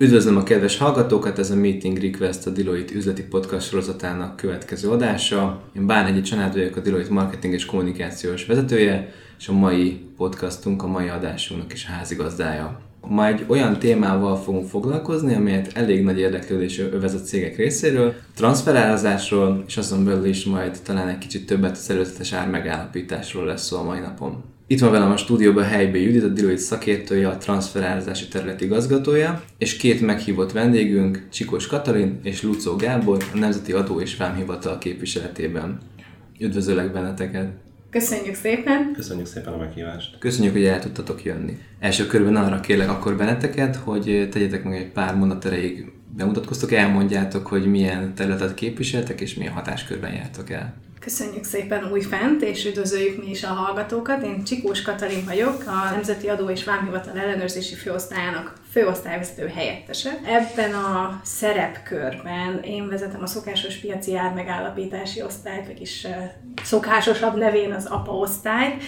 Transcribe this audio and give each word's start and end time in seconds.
Üdvözlöm 0.00 0.36
a 0.36 0.42
kedves 0.42 0.76
hallgatókat, 0.76 1.38
ez 1.38 1.50
a 1.50 1.56
Meeting 1.56 1.98
Request 1.98 2.46
a 2.46 2.50
Deloitte 2.50 2.94
üzleti 2.94 3.22
podcast 3.22 3.68
sorozatának 3.68 4.36
következő 4.36 4.90
adása. 4.90 5.62
Én 5.76 5.86
Bánhegyi 5.86 6.20
Csanád 6.20 6.52
vagyok, 6.52 6.76
a 6.76 6.80
Deloitte 6.80 7.12
marketing 7.12 7.54
és 7.54 7.64
kommunikációs 7.64 8.46
vezetője, 8.46 9.12
és 9.38 9.48
a 9.48 9.52
mai 9.52 10.00
podcastunk, 10.16 10.82
a 10.82 10.86
mai 10.86 11.08
adásunknak 11.08 11.72
is 11.72 11.86
a 11.86 11.92
házigazdája. 11.92 12.80
Ma 13.08 13.26
egy 13.26 13.44
olyan 13.46 13.78
témával 13.78 14.36
fogunk 14.36 14.68
foglalkozni, 14.68 15.34
amelyet 15.34 15.72
elég 15.74 16.04
nagy 16.04 16.18
érdeklődés 16.18 16.78
övez 16.78 17.14
a 17.14 17.20
cégek 17.20 17.56
részéről, 17.56 18.14
transferálásról, 18.34 19.64
és 19.66 19.76
azon 19.76 20.04
belül 20.04 20.24
is 20.24 20.44
majd 20.44 20.78
talán 20.82 21.08
egy 21.08 21.18
kicsit 21.18 21.46
többet 21.46 21.70
a 21.70 21.74
szervezetes 21.74 22.32
ár 22.32 22.48
megállapításról 22.48 23.44
lesz 23.44 23.66
szó 23.66 23.76
a 23.76 23.84
mai 23.84 24.00
napon. 24.00 24.44
Itt 24.70 24.80
van 24.80 24.90
velem 24.90 25.10
a 25.10 25.16
stúdióban 25.16 25.64
Helybe 25.64 25.98
Judit, 25.98 26.22
a 26.22 26.28
Deloitte 26.28 26.60
szakértője, 26.60 27.28
a 27.28 27.36
transferázási 27.36 28.28
terület 28.28 28.60
igazgatója, 28.60 29.42
és 29.58 29.76
két 29.76 30.00
meghívott 30.00 30.52
vendégünk, 30.52 31.26
Csikós 31.32 31.66
Katalin 31.66 32.20
és 32.22 32.42
Lucó 32.42 32.76
Gábor, 32.76 33.24
a 33.34 33.38
Nemzeti 33.38 33.72
Adó 33.72 34.00
és 34.00 34.16
Vámhivatal 34.16 34.78
képviseletében. 34.78 35.78
Üdvözöllek 36.40 36.92
benneteket! 36.92 37.48
Köszönjük 37.90 38.34
szépen! 38.34 38.92
Köszönjük 38.94 39.26
szépen 39.26 39.52
a 39.52 39.56
meghívást! 39.56 40.18
Köszönjük, 40.18 40.52
hogy 40.52 40.64
el 40.64 40.80
tudtatok 40.80 41.24
jönni. 41.24 41.58
Első 41.80 42.06
körben 42.06 42.36
arra 42.36 42.60
kérlek 42.60 42.90
akkor 42.90 43.16
benneteket, 43.16 43.76
hogy 43.76 44.28
tegyetek 44.30 44.64
meg 44.64 44.76
egy 44.76 44.90
pár 44.92 45.14
mondat 45.14 45.44
erejéig 45.44 45.92
bemutatkoztok, 46.16 46.72
elmondjátok, 46.72 47.46
hogy 47.46 47.66
milyen 47.66 48.14
területet 48.14 48.54
képviseltek 48.54 49.20
és 49.20 49.34
milyen 49.34 49.52
hatáskörben 49.52 50.12
jártok 50.12 50.50
el. 50.50 50.74
Köszönjük 51.08 51.44
szépen 51.44 51.90
újfent, 51.92 52.42
és 52.42 52.64
üdvözöljük 52.64 53.24
mi 53.24 53.30
is 53.30 53.44
a 53.44 53.48
hallgatókat. 53.48 54.22
Én 54.22 54.44
Csikós 54.44 54.82
Katalin 54.82 55.24
vagyok, 55.24 55.64
a 55.66 55.90
Nemzeti 55.90 56.28
Adó 56.28 56.50
és 56.50 56.64
Vámhivatal 56.64 57.18
ellenőrzési 57.18 57.74
főosztályának 57.74 58.52
főosztályvezető 58.70 59.46
helyettese. 59.46 60.10
Ebben 60.24 60.74
a 60.74 61.20
szerepkörben 61.24 62.60
én 62.62 62.88
vezetem 62.88 63.22
a 63.22 63.26
szokásos 63.26 63.76
piaci 63.76 64.16
ármegállapítási 64.16 65.22
osztályt, 65.22 65.66
vagyis 65.66 66.06
szokásosabb 66.62 67.36
nevén 67.36 67.72
az 67.72 67.86
APA 67.86 68.12
osztályt, 68.12 68.82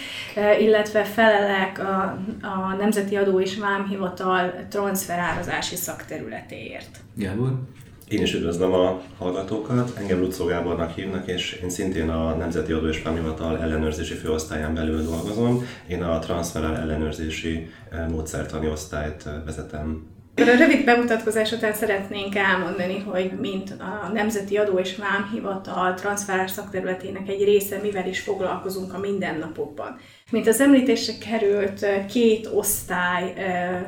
illetve 0.60 1.04
felelek 1.04 1.78
a, 1.78 2.18
a 2.42 2.74
Nemzeti 2.78 3.16
Adó 3.16 3.40
és 3.40 3.58
Vámhivatal 3.58 4.66
transferárazási 4.68 5.76
szakterületéért. 5.76 7.00
Gábor? 7.14 7.52
Én 8.10 8.22
is 8.22 8.34
üdvözlöm 8.34 8.72
a 8.72 9.02
hallgatókat, 9.18 9.96
engem 9.96 10.20
Lucó 10.20 10.44
Gábornak 10.44 10.90
hívnak, 10.90 11.26
és 11.28 11.52
én 11.62 11.70
szintén 11.70 12.08
a 12.08 12.34
Nemzeti 12.34 12.72
Adó 12.72 12.86
és 12.86 13.02
Vámhivatal 13.02 13.58
ellenőrzési 13.58 14.14
főosztályán 14.14 14.74
belül 14.74 15.02
dolgozom. 15.02 15.64
Én 15.86 16.02
a 16.02 16.18
transferál 16.18 16.76
ellenőrzési 16.76 17.70
eh, 17.90 18.08
módszertani 18.08 18.68
osztályt 18.68 19.26
eh, 19.26 19.32
vezetem. 19.44 20.06
A 20.36 20.56
rövid 20.58 20.84
bemutatkozás 20.84 21.52
után 21.52 21.72
szeretnénk 21.72 22.34
elmondani, 22.34 22.98
hogy 22.98 23.32
mint 23.40 23.70
a 23.70 24.08
Nemzeti 24.12 24.56
Adó 24.56 24.78
és 24.78 24.96
Vámhivatal 24.96 25.94
transferás 25.94 26.50
szakterületének 26.50 27.28
egy 27.28 27.44
része, 27.44 27.78
mivel 27.82 28.08
is 28.08 28.20
foglalkozunk 28.20 28.94
a 28.94 28.98
mindennapokban. 28.98 29.98
Mint 30.30 30.46
az 30.46 30.60
említésre 30.60 31.12
került, 31.18 31.86
két 32.06 32.48
osztály 32.54 33.34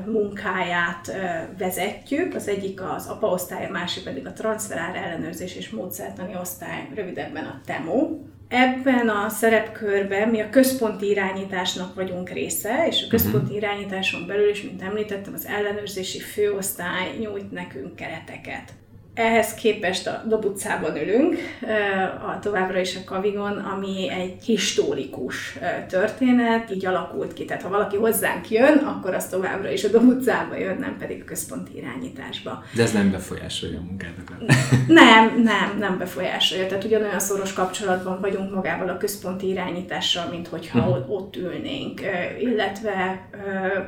munkáját 0.07 1.13
vezetjük, 1.59 2.35
az 2.35 2.49
egyik 2.49 2.83
az 2.83 3.07
APA 3.07 3.27
osztály, 3.27 3.67
a 3.67 3.71
másik 3.71 4.05
pedig 4.05 4.27
a 4.27 4.33
transferár 4.33 4.97
ellenőrzés 4.97 5.57
és 5.57 5.71
módszertani 5.71 6.37
osztály, 6.41 6.89
rövidebben 6.95 7.45
a 7.45 7.61
TEMO. 7.67 8.09
Ebben 8.55 9.09
a 9.09 9.29
szerepkörben 9.29 10.29
mi 10.29 10.41
a 10.41 10.51
központi 10.51 11.09
irányításnak 11.09 11.95
vagyunk 11.95 12.31
része, 12.31 12.87
és 12.87 13.05
a 13.05 13.09
központi 13.09 13.47
mhm. 13.47 13.57
irányításon 13.57 14.27
belül 14.27 14.49
is, 14.49 14.63
mint 14.63 14.83
említettem, 14.83 15.33
az 15.35 15.47
ellenőrzési 15.47 16.19
főosztály 16.19 17.17
nyújt 17.19 17.51
nekünk 17.51 17.97
kereteket. 17.97 18.73
Ehhez 19.15 19.55
képest 19.55 20.07
a 20.07 20.23
Dob 20.29 20.45
utcában 20.45 20.97
ülünk, 20.97 21.37
a 22.27 22.39
továbbra 22.39 22.81
is 22.81 22.97
a 22.97 23.01
Kavigon, 23.05 23.59
ami 23.59 24.11
egy 24.11 24.45
historikus 24.45 25.59
történet, 25.89 26.71
így 26.71 26.87
alakult 26.87 27.33
ki. 27.33 27.45
Tehát 27.45 27.63
ha 27.63 27.69
valaki 27.69 27.97
hozzánk 27.97 28.51
jön, 28.51 28.79
akkor 28.79 29.15
az 29.15 29.27
továbbra 29.27 29.71
is 29.71 29.85
a 29.85 29.89
Dob 29.89 30.05
utcába 30.05 30.57
jön, 30.57 30.77
nem 30.79 30.97
pedig 30.99 31.21
a 31.23 31.25
központi 31.25 31.77
irányításba. 31.77 32.65
De 32.75 32.83
ez 32.83 32.93
nem 32.93 33.11
befolyásolja 33.11 33.79
a 33.79 33.83
munkátokat? 33.83 34.37
Nem, 34.89 35.43
nem, 35.43 35.77
nem 35.79 35.99
befolyásolja. 35.99 36.67
Tehát 36.67 36.85
ugyanolyan 36.85 37.21
szoros 37.21 37.53
kapcsolatban 37.53 38.21
vagyunk 38.21 38.55
magával 38.55 38.89
a 38.89 38.97
központi 38.97 39.49
irányítással, 39.49 40.29
mint 40.31 40.49
hogyha 40.49 40.89
uh-huh. 40.89 41.11
ott 41.11 41.37
ülnénk. 41.37 42.01
Illetve 42.41 43.29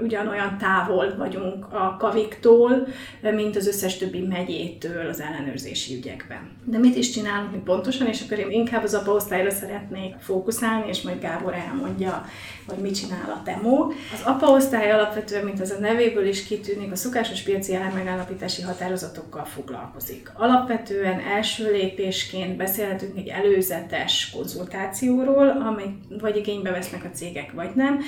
ugyanolyan 0.02 0.58
távol 0.58 1.14
vagyunk 1.16 1.72
a 1.72 1.96
Kaviktól, 1.98 2.86
mint 3.20 3.56
az 3.56 3.66
összes 3.66 3.98
többi 3.98 4.20
megyétől, 4.20 5.13
az 5.14 5.20
ellenőrzési 5.20 5.94
ügyekben. 5.94 6.50
De 6.64 6.78
mit 6.78 6.96
is 6.96 7.10
csinálunk 7.10 7.52
mi 7.52 7.58
pontosan, 7.58 8.06
és 8.06 8.22
akkor 8.22 8.38
én 8.38 8.50
inkább 8.50 8.82
az 8.82 8.94
apa 8.94 9.12
osztályra 9.12 9.50
szeretnék 9.50 10.14
fókuszálni, 10.20 10.88
és 10.88 11.02
majd 11.02 11.20
Gábor 11.20 11.54
elmondja, 11.54 12.24
hogy 12.68 12.78
mit 12.78 12.94
csinál 12.94 13.30
a 13.30 13.42
TEMO. 13.44 13.86
Az 14.12 14.22
apa 14.24 14.50
osztály 14.50 14.90
alapvetően, 14.90 15.44
mint 15.44 15.60
az 15.60 15.70
a 15.70 15.80
nevéből 15.80 16.26
is 16.26 16.44
kitűnik, 16.44 16.92
a 16.92 16.96
szokásos 16.96 17.42
piaci 17.42 17.74
ármegállapítási 17.74 18.62
határozatokkal 18.62 19.44
foglalkozik. 19.44 20.30
Alapvetően 20.34 21.20
első 21.20 21.70
lépésként 21.70 22.56
beszélhetünk 22.56 23.16
egy 23.16 23.28
előzetes 23.28 24.30
konzultációról, 24.34 25.48
amely 25.48 25.94
vagy 26.20 26.36
igénybe 26.36 26.70
vesznek 26.70 27.04
a 27.04 27.10
cégek, 27.14 27.52
vagy 27.52 27.70
nem. 27.74 28.00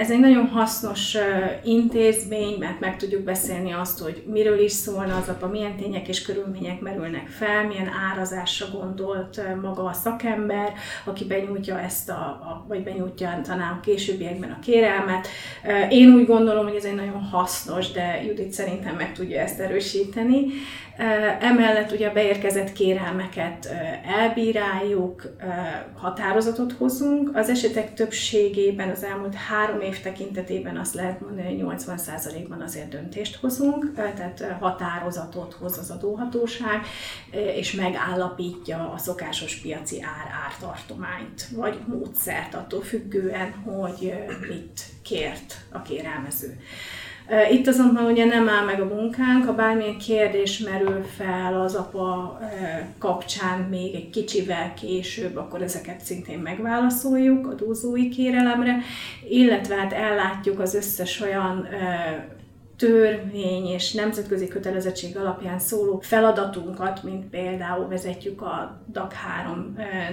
Ez 0.00 0.10
egy 0.10 0.20
nagyon 0.20 0.46
hasznos 0.46 1.16
intézmény, 1.64 2.58
mert 2.58 2.80
meg 2.80 2.96
tudjuk 2.96 3.22
beszélni 3.22 3.72
azt, 3.72 3.98
hogy 3.98 4.22
miről 4.26 4.58
is 4.58 4.72
szólna 4.72 5.16
az 5.16 5.28
apa, 5.28 5.46
milyen 5.46 5.76
tények 5.76 6.08
és 6.08 6.22
körülmények 6.22 6.80
merülnek 6.80 7.28
fel, 7.28 7.66
milyen 7.66 7.90
árazásra 8.10 8.66
gondolt 8.78 9.40
maga 9.62 9.84
a 9.84 9.92
szakember, 9.92 10.72
aki 11.04 11.24
benyújtja 11.24 11.80
ezt 11.80 12.08
a, 12.08 12.22
a 12.22 12.64
vagy 12.68 12.82
benyújtja 12.82 13.40
talán 13.42 13.80
későbbiekben 13.86 14.50
a 14.50 14.58
kérelmet. 14.58 15.28
Én 15.88 16.14
úgy 16.14 16.26
gondolom, 16.26 16.66
hogy 16.66 16.76
ez 16.76 16.84
egy 16.84 16.94
nagyon 16.94 17.22
hasznos, 17.22 17.92
de 17.92 18.22
Judit 18.26 18.52
szerintem 18.52 18.94
meg 18.94 19.12
tudja 19.12 19.40
ezt 19.40 19.60
erősíteni. 19.60 20.44
Emellett 21.40 21.92
ugye 21.92 22.08
a 22.08 22.12
beérkezett 22.12 22.72
kérelmeket 22.72 23.68
elbíráljuk, 24.18 25.36
határozatot 25.94 26.72
hozunk. 26.72 27.36
Az 27.36 27.48
esetek 27.48 27.94
többségében 27.94 28.90
az 28.90 29.04
elmúlt 29.04 29.34
három 29.34 29.80
év 29.80 30.00
tekintetében 30.00 30.76
azt 30.76 30.94
lehet 30.94 31.20
mondani, 31.20 31.60
hogy 31.60 31.76
80%-ban 31.78 32.60
azért 32.60 32.88
döntést 32.88 33.36
hozunk, 33.36 33.92
tehát 33.94 34.56
határozatot 34.60 35.56
hoz 35.60 35.78
az 35.78 35.90
adóhatóság, 35.90 36.80
és 37.56 37.72
megállapítja 37.72 38.92
a 38.94 38.98
szokásos 38.98 39.56
piaci 39.56 40.02
ár 40.02 40.32
ártartományt, 40.46 41.48
vagy 41.56 41.78
módszert 41.86 42.54
attól 42.54 42.82
függően, 42.82 43.54
hogy 43.64 43.75
mit 44.48 44.80
kért 45.02 45.56
a 45.72 45.82
kérelmező. 45.82 46.56
Itt 47.50 47.66
azonban 47.66 48.04
ugye 48.04 48.24
nem 48.24 48.48
áll 48.48 48.64
meg 48.64 48.80
a 48.80 48.94
munkánk, 48.94 49.44
ha 49.44 49.52
bármilyen 49.54 49.98
kérdés 49.98 50.58
merül 50.58 51.02
fel 51.16 51.60
az 51.60 51.74
apa 51.74 52.38
kapcsán 52.98 53.60
még 53.60 53.94
egy 53.94 54.10
kicsivel 54.10 54.74
később, 54.74 55.36
akkor 55.36 55.62
ezeket 55.62 56.00
szintén 56.00 56.38
megválaszoljuk 56.38 57.46
a 57.46 57.54
dúzói 57.54 58.08
kérelemre, 58.08 58.78
illetve 59.28 59.74
hát 59.74 59.92
ellátjuk 59.92 60.60
az 60.60 60.74
összes 60.74 61.20
olyan 61.20 61.68
törvény 62.76 63.66
és 63.66 63.92
nemzetközi 63.92 64.48
kötelezettség 64.48 65.16
alapján 65.16 65.58
szóló 65.58 66.00
feladatunkat, 66.00 67.02
mint 67.02 67.24
például 67.24 67.88
vezetjük 67.88 68.42
a 68.42 68.80
DAC3 68.94 69.56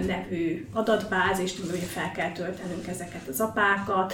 nevű 0.08 0.68
adatbázist, 0.74 1.60
amiben 1.60 1.80
fel 1.80 2.12
kell 2.12 2.32
töltenünk 2.32 2.88
ezeket 2.88 3.28
az 3.30 3.40
apákat, 3.42 4.14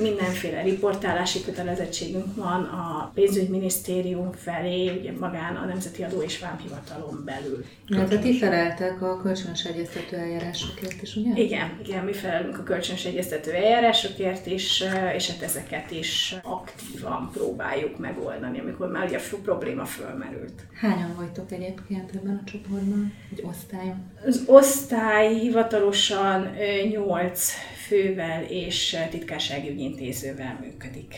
mindenféle 0.00 0.62
riportálási 0.62 1.44
kötelezettségünk 1.44 2.34
van 2.34 2.62
a 2.62 3.10
pénzügyminisztérium 3.14 4.32
felé, 4.32 4.98
ugye 4.98 5.12
magán 5.20 5.56
a 5.56 5.64
Nemzeti 5.64 6.02
Adó 6.02 6.22
és 6.22 6.38
Vámhivatalon 6.38 7.22
belül. 7.24 7.64
Mert 7.88 8.20
ti 8.20 8.38
feleltek 8.38 9.02
a 9.02 9.20
kölcsönös 9.22 9.64
egyeztető 9.64 10.16
eljárásokért 10.16 11.02
is, 11.02 11.16
ugye? 11.16 11.42
Igen, 11.42 11.78
igen, 11.84 12.04
mi 12.04 12.12
felelünk 12.12 12.58
a 12.58 12.62
kölcsönös 12.62 13.04
egyeztető 13.04 13.52
eljárásokért 13.52 14.46
is, 14.46 14.84
és 15.14 15.30
hát 15.30 15.42
ezeket 15.42 15.90
is 15.90 16.36
aktívan 16.42 17.30
próbáljuk 17.32 17.47
próbáljuk 17.48 17.98
megoldani, 17.98 18.60
amikor 18.60 18.90
már 18.90 19.06
ugye 19.06 19.18
a 19.18 19.38
probléma 19.42 19.84
fölmerült. 19.84 20.66
Hányan 20.74 21.14
vagytok 21.16 21.52
egyébként 21.52 22.10
ebben 22.14 22.40
a 22.42 22.50
csoportban, 22.50 23.12
egy 23.32 23.42
osztályon? 23.46 24.10
Az 24.26 24.42
osztály 24.46 25.34
hivatalosan 25.34 26.48
8 26.90 27.52
fővel 27.86 28.42
és 28.42 28.96
titkársági 29.10 29.70
ügyintézővel 29.70 30.58
működik. 30.60 31.14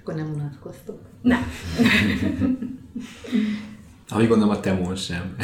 Akkor 0.00 0.14
nem 0.14 0.32
unatkoztok? 0.34 1.00
Nem. 1.22 1.42
Ahogy 4.08 4.28
gondolom 4.28 4.54
a 4.54 4.60
Temón 4.60 4.96
sem. 4.96 5.36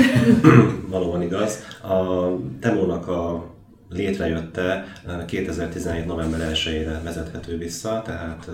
Valóban 0.88 1.22
igaz. 1.22 1.58
A 1.82 2.28
Temónak 2.60 3.08
a 3.08 3.54
létrejötte 3.90 4.84
2017. 5.26 6.06
november 6.06 6.50
1-ére 6.52 7.00
vezethető 7.02 7.58
vissza, 7.58 8.02
tehát 8.04 8.50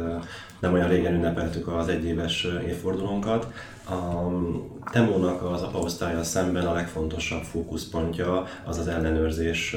nem 0.60 0.72
olyan 0.72 0.88
régen 0.88 1.14
ünnepeltük 1.14 1.68
az 1.68 1.88
egyéves 1.88 2.46
évfordulónkat. 2.66 3.52
A 3.88 4.28
Temónak 4.92 5.42
az 5.42 5.62
apaosztálya 5.62 6.22
szemben 6.22 6.66
a 6.66 6.72
legfontosabb 6.72 7.42
fókuszpontja 7.42 8.46
az 8.64 8.78
az 8.78 8.88
ellenőrzés 8.88 9.76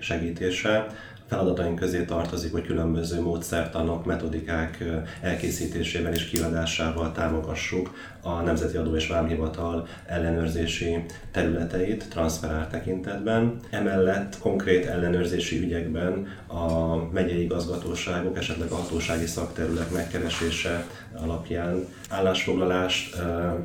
segítése, 0.00 0.86
feladataink 1.28 1.78
közé 1.78 2.04
tartozik, 2.04 2.52
hogy 2.52 2.66
különböző 2.66 3.20
módszertanok, 3.20 4.04
metodikák 4.04 4.84
elkészítésével 5.20 6.12
és 6.12 6.24
kiadásával 6.24 7.12
támogassuk 7.12 7.94
a 8.26 8.42
Nemzeti 8.42 8.76
Adó 8.76 8.94
és 8.96 9.06
Vámhivatal 9.06 9.86
ellenőrzési 10.06 11.04
területeit 11.30 12.08
transferár 12.08 12.68
tekintetben. 12.68 13.56
Emellett 13.70 14.38
konkrét 14.38 14.86
ellenőrzési 14.86 15.58
ügyekben 15.58 16.26
a 16.46 16.96
megyei 17.12 17.42
igazgatóságok, 17.42 18.36
esetleg 18.36 18.70
a 18.70 18.74
hatósági 18.74 19.26
szakterület 19.26 19.92
megkeresése 19.92 20.86
alapján 21.22 21.84
állásfoglalást, 22.10 23.16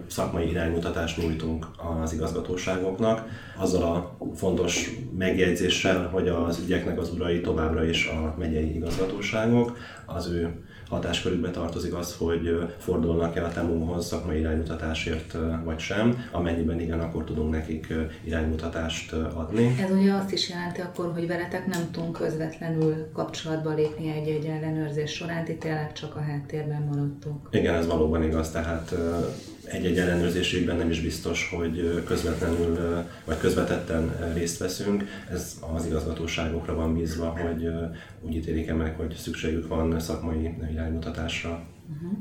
szakmai 0.07 0.49
iránymutatást 0.49 1.17
nyújtunk 1.17 1.67
az 2.01 2.13
igazgatóságoknak, 2.13 3.27
azzal 3.57 3.83
a 3.83 4.17
fontos 4.35 4.89
megjegyzéssel, 5.17 6.07
hogy 6.07 6.27
az 6.27 6.59
ügyeknek 6.63 6.99
az 6.99 7.13
urai 7.13 7.41
továbbra 7.41 7.85
is 7.85 8.07
a 8.07 8.35
megyei 8.37 8.75
igazgatóságok, 8.75 9.77
az 10.05 10.27
ő 10.27 10.53
hatáskörükbe 10.91 11.49
tartozik 11.49 11.93
az, 11.93 12.15
hogy 12.17 12.59
fordulnak-e 12.77 13.45
a 13.45 13.51
temóhoz 13.51 14.05
szakmai 14.05 14.39
iránymutatásért 14.39 15.37
vagy 15.63 15.79
sem. 15.79 16.25
Amennyiben 16.31 16.79
igen, 16.79 16.99
akkor 16.99 17.23
tudunk 17.23 17.51
nekik 17.51 17.93
iránymutatást 18.23 19.13
adni. 19.13 19.77
Ez 19.81 19.91
ugye 19.91 20.13
azt 20.13 20.31
is 20.31 20.49
jelenti 20.49 20.81
akkor, 20.81 21.11
hogy 21.13 21.27
veletek 21.27 21.67
nem 21.67 21.91
tudunk 21.91 22.17
közvetlenül 22.17 23.09
kapcsolatba 23.13 23.73
lépni 23.73 24.11
egy-egy 24.11 24.45
ellenőrzés 24.45 25.11
során, 25.11 25.47
itt 25.47 25.59
tényleg 25.59 25.93
csak 25.93 26.15
a 26.15 26.21
háttérben 26.21 26.81
maradtunk. 26.81 27.47
Igen, 27.51 27.75
ez 27.75 27.87
valóban 27.87 28.23
igaz, 28.23 28.51
tehát 28.51 28.95
egy-egy 29.63 29.97
ellenőrzésében 29.97 30.75
nem 30.75 30.89
is 30.89 31.01
biztos, 31.01 31.49
hogy 31.55 32.03
közvetlenül 32.05 32.77
vagy 33.25 33.37
közvetetten 33.37 34.33
részt 34.33 34.57
veszünk. 34.57 35.03
Ez 35.31 35.55
az 35.75 35.85
igazgatóságokra 35.85 36.75
van 36.75 36.93
bízva, 36.93 37.25
hogy 37.25 37.69
úgy 38.21 38.35
ítélik 38.35 38.73
meg, 38.73 38.95
hogy 38.95 39.13
szükségük 39.13 39.67
van 39.67 39.99
szakmai 39.99 40.53
iránymutatásra. 40.81 41.49
Uh-huh 41.89 42.17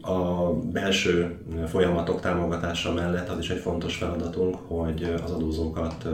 a 0.00 0.52
belső 0.72 1.36
folyamatok 1.66 2.20
támogatása 2.20 2.92
mellett 2.92 3.28
az 3.28 3.38
is 3.38 3.50
egy 3.50 3.58
fontos 3.58 3.96
feladatunk, 3.96 4.56
hogy 4.66 5.14
az 5.24 5.30
adózókat 5.30 6.08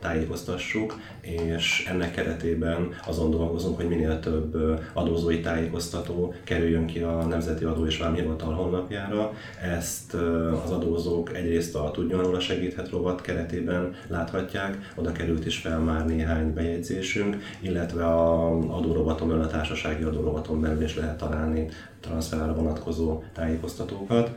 tájékoztassuk, 0.00 0.94
és 1.20 1.86
ennek 1.90 2.14
keretében 2.14 2.88
azon 3.06 3.30
dolgozunk, 3.30 3.76
hogy 3.76 3.88
minél 3.88 4.20
több 4.20 4.80
adózói 4.92 5.40
tájékoztató 5.40 6.34
kerüljön 6.44 6.86
ki 6.86 6.98
a 6.98 7.24
Nemzeti 7.24 7.64
Adó 7.64 7.86
és 7.86 7.98
Vámhivatal 7.98 8.52
honlapjára. 8.52 9.32
Ezt 9.76 10.14
az 10.64 10.70
adózók 10.70 11.34
egyrészt 11.34 11.74
a 11.74 11.90
Tudjon 11.90 12.22
róla 12.22 12.40
segíthet 12.40 12.90
rovat 12.90 13.20
keretében 13.20 13.94
láthatják, 14.08 14.92
oda 14.94 15.12
került 15.12 15.46
is 15.46 15.58
fel 15.58 15.78
már 15.78 16.06
néhány 16.06 16.54
bejegyzésünk, 16.54 17.36
illetve 17.60 18.04
a 18.04 18.48
adórovaton, 18.76 19.40
a 19.40 19.46
társasági 19.46 20.02
adórovaton 20.02 20.60
belül 20.60 20.82
is 20.82 20.96
lehet 20.96 21.18
találni 21.18 21.68
transferára 22.04 22.54
vonatkozó 22.54 23.22
tájékoztatókat. 23.32 24.30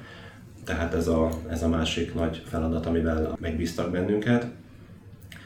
Tehát 0.63 0.93
ez 0.93 1.07
a, 1.07 1.29
ez 1.49 1.63
a 1.63 1.67
másik 1.67 2.13
nagy 2.13 2.43
feladat, 2.45 2.85
amivel 2.85 3.37
megbíztak 3.39 3.91
bennünket. 3.91 4.47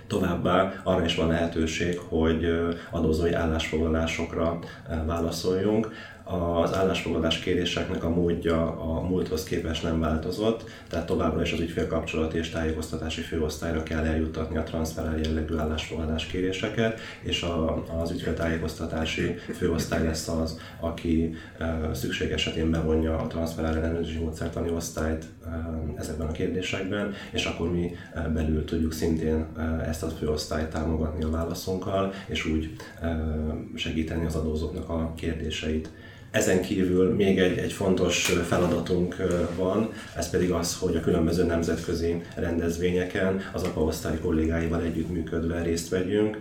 Továbbá 0.07 0.73
arra 0.83 1.05
is 1.05 1.15
van 1.15 1.27
lehetőség, 1.27 1.97
hogy 1.97 2.45
adózói 2.91 3.33
állásfoglalásokra 3.33 4.59
válaszoljunk 5.05 5.91
az 6.31 6.73
állásfoglalás 6.73 7.39
kéréseknek 7.39 8.03
a 8.03 8.09
módja 8.09 8.79
a 8.79 9.01
múlthoz 9.01 9.43
képest 9.43 9.83
nem 9.83 9.99
változott, 9.99 10.69
tehát 10.89 11.05
továbbra 11.05 11.41
is 11.41 11.51
az 11.51 11.59
ügyfélkapcsolati 11.59 12.37
és 12.37 12.49
tájékoztatási 12.49 13.21
főosztályra 13.21 13.83
kell 13.83 14.05
eljuttatni 14.05 14.57
a 14.57 14.63
transferál 14.63 15.19
jellegű 15.23 15.55
állásfoglalás 15.55 16.25
kéréseket, 16.25 16.99
és 17.21 17.41
a, 17.41 17.83
az 18.01 18.11
ügyféltájékoztatási 18.11 19.35
főosztály 19.57 20.03
lesz 20.03 20.27
az, 20.27 20.59
aki 20.79 21.35
e, 21.57 21.89
szükség 21.93 22.31
esetén 22.31 22.71
bevonja 22.71 23.17
a 23.17 23.27
transferál 23.27 23.75
ellenőrzési 23.75 24.17
módszertani 24.17 24.69
osztályt 24.69 25.25
e, 25.45 25.49
ezekben 25.97 26.27
a 26.27 26.31
kérdésekben, 26.31 27.13
és 27.31 27.45
akkor 27.45 27.71
mi 27.71 27.95
belül 28.33 28.65
tudjuk 28.65 28.93
szintén 28.93 29.45
ezt 29.85 30.03
a 30.03 30.07
főosztályt 30.07 30.69
támogatni 30.69 31.23
a 31.23 31.29
válaszunkkal, 31.29 32.13
és 32.27 32.45
úgy 32.45 32.75
segíteni 33.75 34.25
az 34.25 34.35
adózóknak 34.35 34.89
a 34.89 35.13
kérdéseit. 35.15 35.89
Ezen 36.31 36.61
kívül 36.61 37.15
még 37.15 37.39
egy, 37.39 37.57
egy 37.57 37.73
fontos 37.73 38.31
feladatunk 38.47 39.15
van, 39.55 39.89
ez 40.15 40.29
pedig 40.29 40.51
az, 40.51 40.77
hogy 40.77 40.95
a 40.95 40.99
különböző 40.99 41.43
nemzetközi 41.43 42.21
rendezvényeken 42.35 43.41
az 43.53 43.63
APA 43.63 43.81
osztály 43.81 44.19
kollégáival 44.19 44.81
együttműködve 44.81 45.61
részt 45.61 45.89
vegyünk. 45.89 46.37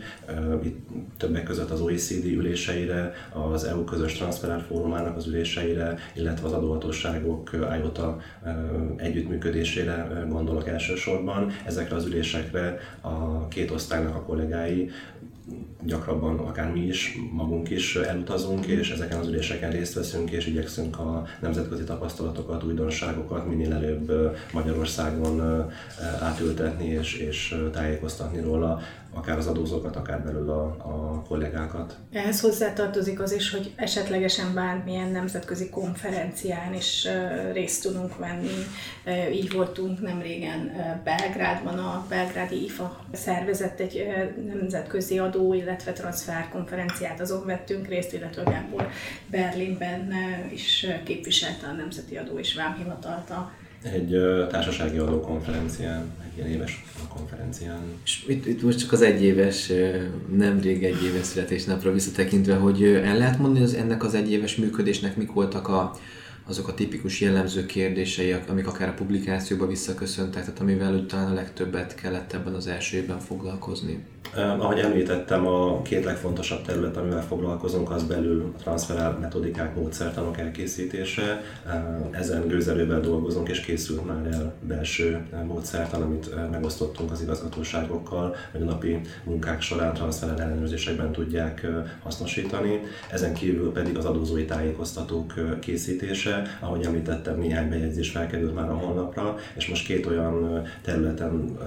Itt 0.62 0.78
többek 1.16 1.42
között 1.42 1.70
az 1.70 1.80
OECD 1.80 2.24
üléseire, 2.24 3.12
az 3.52 3.64
EU 3.64 3.84
közös 3.84 4.12
transferár 4.12 4.64
fórumának 4.68 5.16
az 5.16 5.26
üléseire, 5.26 5.98
illetve 6.14 6.46
az 6.46 6.52
adóhatóságok 6.52 7.50
IOTA 7.78 8.20
együttműködésére 8.96 10.24
gondolok 10.28 10.68
elsősorban. 10.68 11.50
Ezekre 11.66 11.96
az 11.96 12.06
ülésekre 12.06 12.78
a 13.00 13.48
két 13.48 13.70
osztálynak 13.70 14.14
a 14.14 14.22
kollégái 14.22 14.90
gyakrabban 15.82 16.38
akár 16.38 16.72
mi 16.72 16.80
is, 16.80 17.18
magunk 17.32 17.70
is 17.70 17.96
elutazunk, 17.96 18.66
és 18.66 18.90
ezeken 18.90 19.18
az 19.18 19.28
üléseken 19.28 19.70
részt 19.70 19.94
veszünk, 19.94 20.30
és 20.30 20.46
igyekszünk 20.46 20.98
a 20.98 21.26
nemzetközi 21.40 21.84
tapasztalatokat, 21.84 22.64
újdonságokat 22.64 23.48
minél 23.48 23.72
előbb 23.72 24.36
Magyarországon 24.52 25.64
átültetni 26.20 26.86
és, 26.86 27.14
és 27.14 27.56
tájékoztatni 27.72 28.40
róla 28.40 28.80
akár 29.12 29.38
az 29.38 29.46
adózókat, 29.46 29.96
akár 29.96 30.22
belül 30.22 30.50
a, 30.50 30.64
a 30.64 31.22
kollégákat. 31.28 31.96
Ehhez 32.12 32.40
hozzátartozik 32.40 33.20
az 33.20 33.32
is, 33.32 33.50
hogy 33.50 33.72
esetlegesen 33.76 34.54
bármilyen 34.54 35.10
nemzetközi 35.10 35.70
konferencián 35.70 36.74
is 36.74 37.08
részt 37.52 37.82
tudunk 37.82 38.16
venni. 38.16 38.64
Így 39.32 39.52
voltunk 39.52 40.00
nem 40.00 40.20
régen 40.20 40.72
Belgrádban, 41.04 41.78
a 41.78 42.06
Belgrádi 42.08 42.64
IFA 42.64 43.04
szervezett 43.12 43.80
egy 43.80 44.06
nemzetközi 44.46 45.18
adó, 45.18 45.54
illetve 45.54 45.92
transfer 45.92 46.48
konferenciát, 46.48 47.20
azon 47.20 47.46
vettünk 47.46 47.88
részt, 47.88 48.12
illetve 48.12 48.42
Gábor 48.42 48.88
Berlinben 49.26 50.12
is 50.52 50.86
képviselte 51.04 51.66
a 51.66 51.72
Nemzeti 51.72 52.16
Adó 52.16 52.38
és 52.38 52.54
Vámhivatalt 52.54 53.30
a 53.30 53.52
egy 53.82 54.16
társasági 54.48 54.98
adókonferencián, 54.98 56.12
egy 56.30 56.36
ilyen 56.36 56.48
éves 56.48 56.84
konferencián. 57.14 57.80
És 58.04 58.24
itt, 58.28 58.46
itt 58.46 58.62
most 58.62 58.78
csak 58.78 58.92
az 58.92 59.02
egyéves, 59.02 59.72
nemrég 60.36 60.84
egyéves 60.84 61.26
születésnapra 61.26 61.92
visszatekintve, 61.92 62.54
hogy 62.54 62.82
el 62.84 63.18
lehet 63.18 63.38
mondani, 63.38 63.64
hogy 63.64 63.74
ennek 63.74 64.04
az 64.04 64.14
egyéves 64.14 64.56
működésnek 64.56 65.16
mik 65.16 65.32
voltak 65.32 65.68
a, 65.68 65.92
azok 66.46 66.68
a 66.68 66.74
tipikus 66.74 67.20
jellemző 67.20 67.66
kérdései, 67.66 68.34
amik 68.48 68.66
akár 68.66 68.88
a 68.88 68.94
publikációba 68.94 69.66
visszaköszöntek, 69.66 70.44
tehát 70.44 70.60
amivel 70.60 71.06
talán 71.06 71.30
a 71.30 71.34
legtöbbet 71.34 71.94
kellett 71.94 72.32
ebben 72.32 72.54
az 72.54 72.66
első 72.66 72.96
évben 72.96 73.18
foglalkozni? 73.18 74.04
Eh, 74.36 74.60
ahogy 74.60 74.78
említettem, 74.78 75.46
a 75.46 75.82
két 75.82 76.04
legfontosabb 76.04 76.62
terület, 76.62 76.96
amivel 76.96 77.22
foglalkozunk, 77.22 77.90
az 77.90 78.02
belül 78.02 78.52
a 78.56 78.60
transferál 78.60 79.18
metodikák, 79.20 79.74
módszertanok 79.74 80.38
elkészítése. 80.38 81.42
Eh, 81.66 81.82
ezen 82.10 82.48
gőzerővel 82.48 83.00
dolgozunk, 83.00 83.48
és 83.48 83.60
készült 83.60 84.06
már 84.06 84.26
el 84.32 84.54
belső 84.60 85.26
módszertan, 85.46 86.02
amit 86.02 86.30
eh, 86.36 86.48
megosztottunk 86.50 87.10
az 87.10 87.22
igazgatóságokkal, 87.22 88.36
hogy 88.52 88.62
a 88.62 88.64
napi 88.64 89.00
munkák 89.24 89.60
során 89.60 89.94
transferál 89.94 90.40
ellenőrzésekben 90.40 91.12
tudják 91.12 91.66
hasznosítani. 92.02 92.80
Ezen 93.10 93.34
kívül 93.34 93.72
pedig 93.72 93.96
az 93.96 94.04
adózói 94.04 94.44
tájékoztatók 94.44 95.34
készítése, 95.60 96.42
ahogy 96.60 96.84
említettem, 96.84 97.38
néhány 97.38 97.68
bejegyzés 97.68 98.10
felkerült 98.10 98.54
már 98.54 98.70
a 98.70 98.74
honlapra, 98.74 99.36
és 99.56 99.68
most 99.68 99.86
két 99.86 100.06
olyan 100.06 100.62
területen 100.82 101.58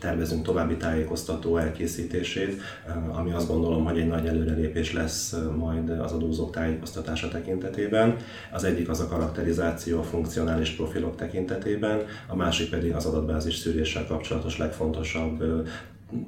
tervezünk 0.00 0.42
további 0.42 0.76
tájékoztató 0.76 1.56
elkészítését, 1.56 1.81
elkészítését, 1.82 2.60
eh, 2.86 3.18
ami 3.18 3.32
azt 3.32 3.48
gondolom, 3.48 3.84
hogy 3.84 3.98
egy 3.98 4.06
nagy 4.06 4.26
előrelépés 4.26 4.92
lesz 4.92 5.32
eh, 5.32 5.42
majd 5.56 5.88
az 5.88 6.12
adózók 6.12 6.52
tájékoztatása 6.52 7.28
tekintetében. 7.28 8.16
Az 8.52 8.64
egyik 8.64 8.88
az 8.88 9.00
a 9.00 9.08
karakterizáció 9.08 9.98
a 9.98 10.02
funkcionális 10.02 10.70
profilok 10.70 11.16
tekintetében, 11.16 12.02
a 12.26 12.36
másik 12.36 12.70
pedig 12.70 12.94
az 12.94 13.04
adatbázis 13.04 13.56
szűréssel 13.56 14.06
kapcsolatos 14.06 14.58
legfontosabb 14.58 15.42
eh, 15.42 15.48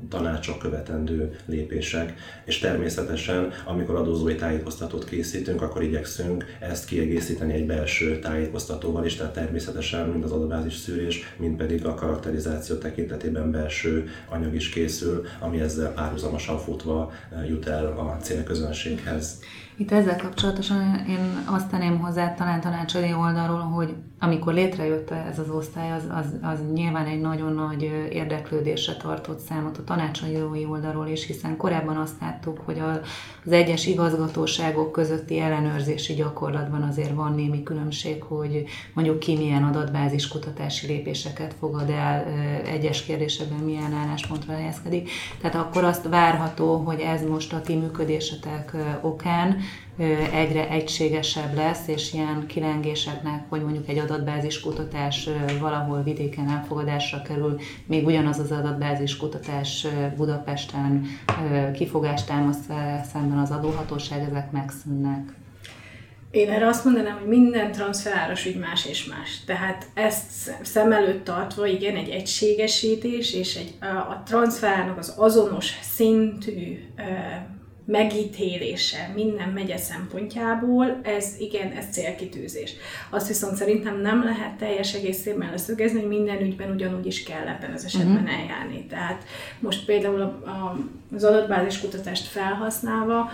tanácsok, 0.08 0.58
követendő 0.58 1.38
lépések, 1.46 2.14
és 2.44 2.58
természetesen, 2.58 3.52
amikor 3.64 3.94
adózói 3.94 4.34
tájékoztatót 4.34 5.04
készítünk, 5.04 5.62
akkor 5.62 5.82
igyekszünk 5.82 6.44
ezt 6.60 6.84
kiegészíteni 6.84 7.52
egy 7.52 7.66
belső 7.66 8.18
tájékoztatóval 8.18 9.04
is, 9.04 9.14
tehát 9.14 9.32
természetesen 9.32 10.08
mind 10.08 10.24
az 10.24 10.32
adatbázis 10.32 10.74
szűrés, 10.74 11.34
mind 11.36 11.56
pedig 11.56 11.86
a 11.86 11.94
karakterizáció 11.94 12.76
tekintetében 12.76 13.50
belső 13.50 14.08
anyag 14.28 14.54
is 14.54 14.68
készül, 14.68 15.26
ami 15.40 15.60
ezzel 15.60 15.92
párhuzamosan 15.92 16.58
futva 16.58 17.12
jut 17.48 17.66
el 17.66 17.86
a 17.86 18.16
célközönséghez. 18.22 19.38
Itt 19.76 19.92
ezzel 19.92 20.16
kapcsolatosan 20.16 21.04
én 21.08 21.44
azt 21.44 21.68
tenném 21.70 21.98
hozzá 21.98 22.34
talán 22.34 22.60
tanácsadói 22.60 23.14
oldalról, 23.14 23.60
hogy 23.60 23.94
amikor 24.24 24.54
létrejött 24.54 25.10
ez 25.10 25.38
az 25.38 25.50
osztály, 25.50 25.92
az, 25.92 26.02
az, 26.08 26.26
az 26.42 26.58
nyilván 26.74 27.06
egy 27.06 27.20
nagyon 27.20 27.52
nagy 27.52 27.82
érdeklődésre 28.10 28.94
tartott 28.94 29.38
számot 29.38 29.78
a 29.78 29.84
tanácsadói 29.84 30.64
oldalról 30.64 31.06
is, 31.06 31.26
hiszen 31.26 31.56
korábban 31.56 31.96
azt 31.96 32.20
láttuk, 32.20 32.60
hogy 32.64 32.78
az 33.44 33.52
egyes 33.52 33.86
igazgatóságok 33.86 34.92
közötti 34.92 35.38
ellenőrzési 35.38 36.14
gyakorlatban 36.14 36.82
azért 36.82 37.14
van 37.14 37.34
némi 37.34 37.62
különbség, 37.62 38.22
hogy 38.22 38.64
mondjuk 38.92 39.18
ki 39.18 39.36
milyen 39.36 39.64
adatbázis 39.64 40.28
kutatási 40.28 40.86
lépéseket 40.86 41.54
fogad 41.58 41.90
el, 41.90 42.24
egyes 42.66 43.02
kérdésekben 43.02 43.58
milyen 43.58 43.92
álláspontra 43.92 44.52
helyezkedik. 44.52 45.10
Tehát 45.40 45.56
akkor 45.56 45.84
azt 45.84 46.08
várható, 46.08 46.76
hogy 46.76 47.00
ez 47.00 47.22
most 47.22 47.52
a 47.52 47.60
ti 47.60 47.74
működésetek 47.74 48.76
okán 49.02 49.56
egyre 50.32 50.68
egységesebb 50.68 51.54
lesz, 51.54 51.88
és 51.88 52.12
ilyen 52.12 52.46
kilengéseknek, 52.46 53.44
hogy 53.48 53.62
mondjuk 53.62 53.88
egy 53.88 53.98
adatbázis 53.98 54.60
kutatás 54.60 55.28
valahol 55.60 56.02
vidéken 56.02 56.48
elfogadásra 56.48 57.22
kerül, 57.22 57.60
még 57.86 58.06
ugyanaz 58.06 58.38
az 58.38 58.50
adatbázis 58.50 59.16
kutatás 59.16 59.86
Budapesten 60.16 61.06
kifogást 61.74 62.26
támaszt 62.26 62.72
szemben 63.12 63.38
az 63.38 63.50
adóhatóság, 63.50 64.28
ezek 64.28 64.50
megszűnnek. 64.50 65.32
Én 66.30 66.50
erre 66.50 66.66
azt 66.66 66.84
mondanám, 66.84 67.18
hogy 67.18 67.28
minden 67.28 67.72
transferáros 67.72 68.46
ügy 68.46 68.58
más 68.58 68.86
és 68.86 69.04
más. 69.04 69.44
Tehát 69.46 69.86
ezt 69.94 70.30
szem 70.62 70.92
előtt 70.92 71.24
tartva, 71.24 71.66
igen, 71.66 71.96
egy 71.96 72.08
egységesítés 72.08 73.34
és 73.34 73.56
egy, 73.56 73.74
a 74.08 74.22
transferának 74.24 74.98
az 74.98 75.14
azonos 75.16 75.78
szintű 75.82 76.78
megítélése 77.84 79.12
minden 79.14 79.48
megye 79.48 79.76
szempontjából, 79.76 81.00
ez 81.02 81.34
igen, 81.38 81.70
ez 81.70 81.84
célkitűzés. 81.90 82.74
Azt 83.10 83.28
viszont 83.28 83.56
szerintem 83.56 84.00
nem 84.00 84.24
lehet 84.24 84.56
teljes 84.56 84.94
egészében 84.94 85.50
leszögezni, 85.50 85.98
hogy 85.98 86.08
minden 86.08 86.40
ügyben 86.40 86.70
ugyanúgy 86.70 87.06
is 87.06 87.22
kell 87.22 87.46
ebben 87.46 87.72
az 87.72 87.84
esetben 87.84 88.22
uh-huh. 88.22 88.38
eljárni. 88.38 88.86
Tehát 88.86 89.24
most 89.58 89.84
például 89.84 90.20
a, 90.20 90.50
a, 90.50 90.78
az 91.14 91.24
adatbázis 91.24 91.80
kutatást 91.80 92.26
felhasználva 92.26 93.30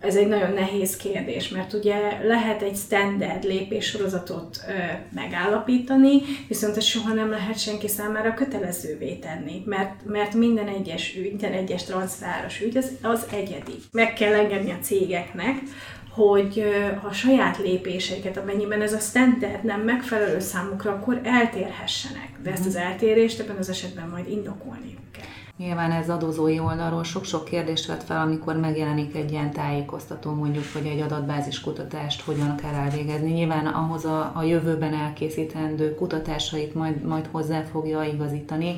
ez 0.00 0.16
egy 0.16 0.28
nagyon 0.28 0.52
nehéz 0.52 0.96
kérdés, 0.96 1.48
mert 1.48 1.72
ugye 1.72 1.96
lehet 2.22 2.62
egy 2.62 2.76
standard 2.76 3.44
lépéssorozatot 3.44 4.60
ö, 4.68 4.72
megállapítani, 5.14 6.20
viszont 6.48 6.76
ez 6.76 6.84
soha 6.84 7.12
nem 7.12 7.30
lehet 7.30 7.58
senki 7.58 7.88
számára 7.88 8.34
kötelezővé 8.34 9.14
tenni, 9.14 9.62
mert, 9.64 10.04
mert 10.04 10.34
minden 10.34 10.68
egyes 10.68 11.16
ügy, 11.16 11.28
minden 11.28 11.52
egyes 11.52 11.84
transzfáros 11.84 12.60
ügy 12.60 12.76
az, 12.76 12.90
az 13.02 13.26
egyedi. 13.32 13.74
Meg 13.92 14.12
kell 14.12 14.34
engedni 14.34 14.70
a 14.70 14.78
cégeknek, 14.82 15.56
hogy 16.10 16.64
a 17.08 17.12
saját 17.12 17.58
lépéseiket, 17.58 18.36
amennyiben 18.36 18.82
ez 18.82 18.92
a 18.92 18.98
standard 18.98 19.64
nem 19.64 19.80
megfelelő 19.80 20.40
számukra, 20.40 20.90
akkor 20.90 21.20
eltérhessenek. 21.22 22.30
De 22.42 22.50
ezt 22.50 22.66
az 22.66 22.76
eltérést 22.76 23.40
ebben 23.40 23.56
az 23.56 23.68
esetben 23.68 24.08
majd 24.08 24.30
indokolni 24.30 24.96
kell. 25.12 25.24
Nyilván 25.58 25.90
ez 25.90 26.10
adózói 26.10 26.58
oldalról 26.58 27.04
sok-sok 27.04 27.44
kérdést 27.44 27.86
vet 27.86 28.02
fel, 28.02 28.20
amikor 28.20 28.56
megjelenik 28.56 29.14
egy 29.14 29.30
ilyen 29.30 29.50
tájékoztató, 29.50 30.32
mondjuk, 30.32 30.64
hogy 30.72 30.86
egy 30.86 31.00
adatbázis 31.00 31.60
kutatást 31.60 32.20
hogyan 32.20 32.56
kell 32.56 32.74
elvégezni. 32.74 33.30
Nyilván 33.30 33.66
ahhoz 33.66 34.04
a, 34.04 34.32
a 34.34 34.42
jövőben 34.42 34.94
elkészítendő 34.94 35.94
kutatásait 35.94 36.74
majd, 36.74 37.02
majd 37.02 37.28
hozzá 37.30 37.62
fogja 37.62 38.02
igazítani, 38.02 38.76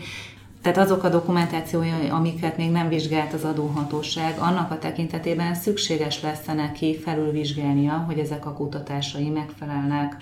tehát 0.63 0.79
azok 0.79 1.05
a 1.05 1.09
dokumentációi, 1.09 1.89
amiket 2.11 2.57
még 2.57 2.71
nem 2.71 2.89
vizsgált 2.89 3.33
az 3.33 3.45
adóhatóság, 3.45 4.39
annak 4.39 4.71
a 4.71 4.79
tekintetében 4.79 5.55
szükséges 5.55 6.23
lesz 6.23 6.45
neki 6.47 6.97
felülvizsgálnia, 6.99 7.93
hogy 7.93 8.19
ezek 8.19 8.47
a 8.47 8.53
kutatásai 8.53 9.29
megfelelnek 9.29 10.17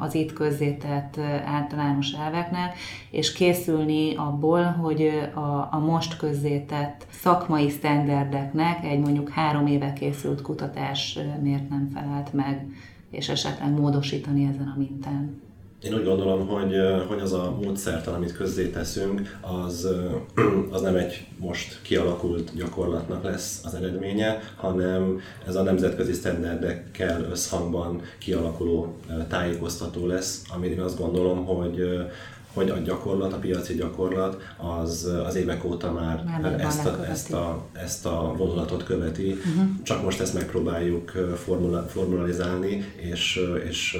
az 0.00 0.14
itt 0.14 0.32
közzétett 0.32 1.18
általános 1.44 2.12
elveknek, 2.12 2.78
és 3.10 3.32
készülni 3.32 4.14
abból, 4.16 4.62
hogy 4.62 5.30
a, 5.34 5.68
a 5.70 5.78
most 5.78 6.16
közzétett 6.16 7.06
szakmai 7.10 7.70
sztenderdeknek 7.70 8.84
egy 8.84 9.00
mondjuk 9.00 9.30
három 9.30 9.66
éve 9.66 9.92
készült 9.92 10.42
kutatás 10.42 11.18
miért 11.42 11.68
nem 11.68 11.90
felelt 11.94 12.32
meg, 12.32 12.66
és 13.10 13.28
esetleg 13.28 13.70
módosítani 13.70 14.48
ezen 14.52 14.72
a 14.76 14.78
mintán. 14.78 15.40
Én 15.84 15.94
úgy 15.94 16.04
gondolom, 16.04 16.46
hogy, 16.46 16.74
hogy 17.08 17.20
az 17.20 17.32
a 17.32 17.56
módszertan, 17.62 18.14
amit 18.14 18.36
közzé 18.36 18.68
teszünk, 18.68 19.38
az, 19.40 19.88
az 20.70 20.80
nem 20.80 20.96
egy 20.96 21.26
most 21.38 21.78
kialakult 21.82 22.54
gyakorlatnak 22.56 23.24
lesz 23.24 23.60
az 23.64 23.74
eredménye, 23.74 24.38
hanem 24.56 25.20
ez 25.46 25.54
a 25.54 25.62
nemzetközi 25.62 26.12
sztenderdekkel 26.12 27.24
összhangban 27.30 28.02
kialakuló 28.18 28.96
tájékoztató 29.28 30.06
lesz, 30.06 30.42
amit 30.54 30.72
én 30.72 30.80
azt 30.80 30.98
gondolom, 30.98 31.44
hogy 31.44 32.06
hogy 32.52 32.70
a 32.70 32.78
gyakorlat, 32.78 33.32
a 33.32 33.36
piaci 33.36 33.74
gyakorlat 33.74 34.42
az, 34.56 35.10
az 35.26 35.34
évek 35.34 35.64
óta 35.64 35.92
már, 35.92 36.24
már 36.42 36.60
ezt, 36.60 36.86
a, 36.86 37.06
ezt, 37.08 37.32
a, 37.32 37.64
ezt 37.72 38.06
a 38.06 38.34
vonulatot 38.36 38.84
követi, 38.84 39.30
uh-huh. 39.30 39.82
csak 39.82 40.02
most 40.02 40.20
ezt 40.20 40.34
megpróbáljuk 40.34 41.10
formula, 41.36 41.82
formalizálni, 41.82 42.84
és, 42.96 43.40
és 43.68 43.98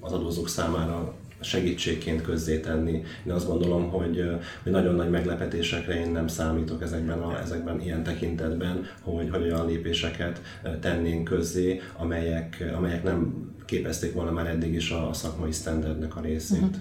az 0.00 0.12
adózók 0.12 0.48
számára 0.48 1.14
segítségként 1.42 2.22
közzétenni. 2.22 3.02
Én 3.26 3.32
azt 3.32 3.46
gondolom, 3.46 3.90
hogy, 3.90 4.24
hogy 4.62 4.72
nagyon 4.72 4.94
nagy 4.94 5.10
meglepetésekre 5.10 6.00
én 6.00 6.10
nem 6.10 6.26
számítok 6.26 6.82
ezekben, 6.82 7.18
a, 7.18 7.40
ezekben 7.40 7.80
ilyen 7.80 8.02
tekintetben, 8.02 8.86
hogy, 9.02 9.30
hogy 9.30 9.42
olyan 9.42 9.66
lépéseket 9.66 10.42
tennénk 10.80 11.24
közzé, 11.24 11.80
amelyek, 11.96 12.72
amelyek 12.76 13.02
nem 13.02 13.50
képezték 13.64 14.14
volna 14.14 14.30
már 14.30 14.46
eddig 14.46 14.74
is 14.74 14.90
a 14.90 15.10
szakmai 15.12 15.52
standardnek 15.52 16.16
a 16.16 16.20
részét. 16.20 16.58
Uh-huh. 16.58 16.74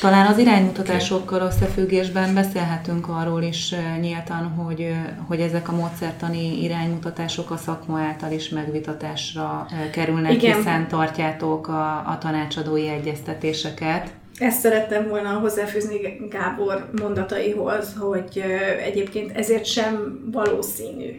Talán 0.00 0.26
az 0.26 0.38
iránymutatásokkal 0.38 1.40
összefüggésben 1.40 2.34
beszélhetünk 2.34 3.08
arról 3.08 3.42
is 3.42 3.74
nyíltan, 4.00 4.48
hogy, 4.48 4.94
hogy 5.26 5.40
ezek 5.40 5.68
a 5.68 5.72
módszertani 5.72 6.62
iránymutatások 6.62 7.50
a 7.50 7.56
szakma 7.56 8.00
által 8.00 8.32
is 8.32 8.48
megvitatásra 8.48 9.66
kerülnek, 9.92 10.32
Igen. 10.32 10.56
hiszen 10.56 10.88
tartjátok 10.88 11.68
a, 11.68 11.96
a 11.96 12.18
tanácsadói 12.20 12.88
egyeztetéseket. 12.88 14.12
Ezt 14.38 14.60
szerettem 14.60 15.08
volna 15.08 15.28
hozzáfűzni 15.28 15.96
Gábor 16.30 16.88
mondataihoz, 17.00 17.94
hogy 17.98 18.42
egyébként 18.84 19.36
ezért 19.36 19.64
sem 19.64 20.20
valószínű, 20.32 21.10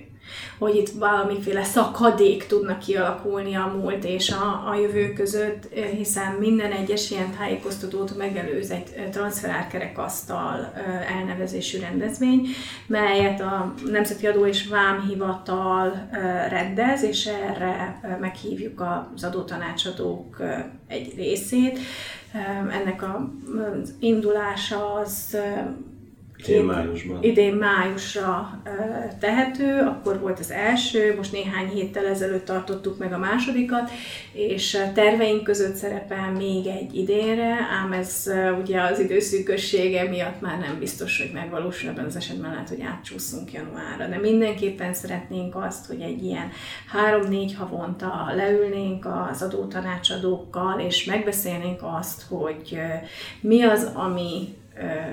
hogy 0.58 0.76
itt 0.76 0.90
valamiféle 0.90 1.64
szakadék 1.64 2.46
tudnak 2.46 2.80
kialakulni 2.80 3.56
a 3.56 3.74
múlt 3.78 4.04
és 4.04 4.32
a, 4.32 4.70
a 4.70 4.76
jövő 4.76 5.14
között, 5.14 5.74
hiszen 5.74 6.32
minden 6.32 6.72
egyes 6.72 7.12
ilyen 7.12 7.36
tájékoztatót 7.38 8.18
megelőz 8.18 8.72
egy 8.72 9.10
transferált 9.12 9.68
kerekasztal 9.68 10.74
elnevezésű 11.18 11.80
rendezvény, 11.80 12.48
melyet 12.88 13.42
a 13.42 13.74
Nemzeti 13.86 14.28
Adó 14.28 14.46
és 14.46 14.68
Vámhivatal 14.68 16.10
rendez, 16.50 17.04
és 17.04 17.26
erre 17.26 18.00
meghívjuk 18.20 18.84
az 19.16 19.24
adótanácsadók 19.24 20.42
egy 20.88 21.14
részét. 21.16 21.80
Ennek 22.72 23.04
az 23.04 23.94
indulása 24.00 24.94
az 24.94 25.38
Idén 26.38 26.64
májusban. 26.64 27.24
Idén 27.24 27.54
májusra 27.54 28.62
tehető, 29.20 29.80
akkor 29.80 30.20
volt 30.20 30.40
az 30.40 30.52
első, 30.52 31.16
most 31.16 31.32
néhány 31.32 31.68
héttel 31.68 32.06
ezelőtt 32.06 32.46
tartottuk 32.46 32.98
meg 32.98 33.14
a 33.14 33.18
másodikat, 33.18 33.90
és 34.34 34.78
terveink 34.94 35.44
között 35.44 35.76
szerepel 35.76 36.32
még 36.32 36.66
egy 36.66 36.96
idénre, 36.96 37.58
ám 37.82 37.92
ez 37.92 38.32
ugye 38.62 38.82
az 38.82 39.00
időszűkössége 39.00 40.10
miatt 40.10 40.42
már 40.42 40.60
nem 40.60 40.80
biztos, 40.80 41.22
hogy 41.22 41.32
megvalósul, 41.34 41.90
ebben 41.90 42.06
az 42.06 42.16
esetben 42.16 42.52
lehet, 42.52 42.70
hogy 42.70 42.82
átcsúszunk 42.82 43.52
januárra. 43.52 44.08
De 44.08 44.18
mindenképpen 44.18 44.94
szeretnénk 44.94 45.56
azt, 45.56 45.86
hogy 45.86 46.02
egy 46.02 46.24
ilyen 46.24 46.50
három-négy 46.92 47.56
havonta 47.56 48.32
leülnénk 48.36 49.08
az 49.32 49.42
adótanácsadókkal, 49.42 50.80
és 50.80 51.06
megbeszélnénk 51.06 51.80
azt, 51.82 52.22
hogy 52.30 52.78
mi 53.42 53.64
az, 53.64 53.92
ami 53.94 54.58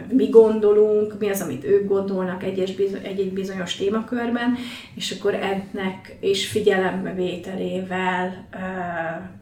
mi 0.08 0.28
gondolunk, 0.28 1.18
mi 1.18 1.28
az, 1.28 1.40
amit 1.40 1.64
ők 1.64 1.88
gondolnak 1.88 2.42
egy-egy 2.42 3.32
bizonyos 3.32 3.76
témakörben, 3.76 4.56
és 4.94 5.10
akkor 5.10 5.34
ennek 5.34 6.16
és 6.20 6.48
figyelembevételével, 6.48 8.48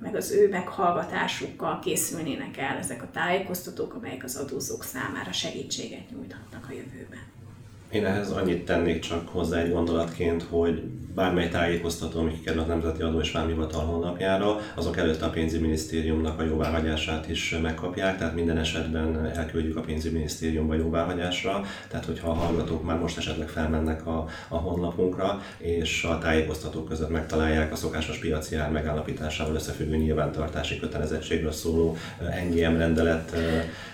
meg 0.01 0.15
az 0.15 0.33
ő 0.33 0.49
meghallgatásukkal 0.49 1.79
készülnének 1.79 2.57
el 2.57 2.79
ezek 2.79 3.03
a 3.03 3.11
tájékoztatók, 3.13 3.95
amelyek 3.95 4.25
az 4.25 4.37
adózók 4.37 4.85
számára 4.85 5.33
segítséget 5.33 6.11
nyújthatnak 6.11 6.67
a 6.69 6.73
jövőben. 6.73 7.40
Én 7.91 8.07
ehhez 8.07 8.31
annyit 8.31 8.65
tennék 8.65 8.99
csak 8.99 9.29
hozzá 9.29 9.59
egy 9.59 9.73
gondolatként, 9.73 10.43
hogy 10.43 10.83
bármely 11.15 11.49
tájékoztató, 11.49 12.21
ami 12.21 12.33
kikerül 12.33 12.61
a 12.61 12.65
Nemzeti 12.65 13.03
Adó 13.03 13.21
és 13.21 13.33
Vámhivatal 13.33 13.85
honlapjára, 13.85 14.57
azok 14.75 14.97
előtt 14.97 15.23
a 15.23 15.31
pénzügyminisztériumnak 15.31 16.41
a 16.41 16.45
jóváhagyását 16.45 17.29
is 17.29 17.57
megkapják, 17.63 18.19
tehát 18.19 18.35
minden 18.35 18.59
esetben 18.59 19.31
elküldjük 19.35 19.77
a 19.77 19.81
pénzügyminisztériumba 19.81 20.75
jóváhagyásra, 20.75 21.65
tehát 21.89 22.05
hogyha 22.05 22.31
a 22.31 22.35
hallgatók 22.35 22.85
már 22.85 22.99
most 22.99 23.19
esetleg 23.19 23.49
felmennek 23.49 24.07
a, 24.07 24.27
a 24.49 24.57
honlapunkra, 24.57 25.43
és 25.59 26.05
a 26.05 26.19
tájékoztatók 26.19 26.89
között 26.89 27.11
megtalálják 27.11 27.73
a 27.73 27.77
szokásos 27.77 28.19
piaci 28.19 28.57
ár 28.57 28.71
megállapításával 28.71 29.55
összefüggő 29.55 29.97
nyilvántartási 29.97 30.79
kötelezettségről 30.79 31.53
szóló 31.53 31.97
NGM 32.51 32.77
rendelet 32.77 33.37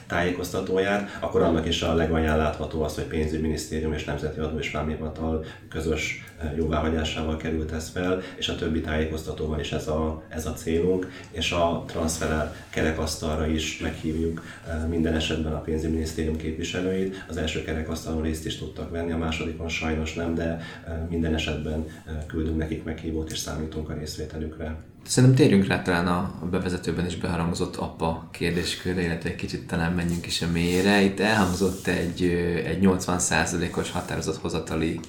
tájékoztatóját, 0.06 1.18
akkor 1.20 1.42
annak 1.42 1.66
is 1.66 1.82
a 1.82 1.94
leganyán 1.94 2.38
látható 2.38 2.82
az, 2.82 2.94
hogy 2.94 3.04
pénzügyminisztérium 3.04 3.92
és 3.92 4.04
Nemzeti 4.04 4.40
Adó 4.40 4.58
és 4.58 4.70
Vámhivatal 4.70 5.44
közös 5.68 6.24
jóváhagyásával 6.56 7.36
került 7.36 7.72
ez 7.72 7.88
fel, 7.88 8.22
és 8.36 8.48
a 8.48 8.54
többi 8.54 8.80
tájékoztatóval 8.80 9.60
is 9.60 9.72
ez 9.72 9.88
a, 9.88 10.22
ez 10.28 10.46
a 10.46 10.52
célunk, 10.52 11.10
és 11.30 11.52
a 11.52 11.84
transferál 11.86 12.54
kerekasztalra 12.70 13.46
is 13.46 13.78
meghívjuk 13.78 14.42
minden 14.88 15.14
esetben 15.14 15.52
a 15.52 15.60
pénzügyminisztérium 15.60 16.36
képviselőit. 16.36 17.24
Az 17.28 17.36
első 17.36 17.62
kerekasztalon 17.62 18.22
részt 18.22 18.46
is 18.46 18.58
tudtak 18.58 18.90
venni, 18.90 19.12
a 19.12 19.16
másodikon 19.16 19.68
sajnos 19.68 20.14
nem, 20.14 20.34
de 20.34 20.60
minden 21.08 21.34
esetben 21.34 21.86
küldünk 22.26 22.56
nekik 22.56 22.84
meghívót, 22.84 23.30
és 23.30 23.38
számítunk 23.38 23.88
a 23.88 23.94
részvételükre. 23.94 24.76
Szerintem 25.06 25.38
térjünk 25.38 25.66
rá 25.66 25.82
talán 25.82 26.06
a 26.06 26.46
bevezetőben 26.50 27.06
is 27.06 27.16
beharangozott 27.16 27.76
apa 27.76 28.28
kérdéskörre, 28.30 29.02
illetve 29.02 29.28
egy 29.28 29.36
kicsit 29.36 29.66
talán 29.66 29.92
menjünk 29.92 30.26
is 30.26 30.42
a 30.42 30.46
mélyére. 30.52 31.02
Itt 31.02 31.20
elhangzott 31.20 31.86
egy, 31.86 32.22
egy 32.64 32.78
80%-os 32.82 33.90
határozott 33.90 34.40
hozatali 34.40 35.00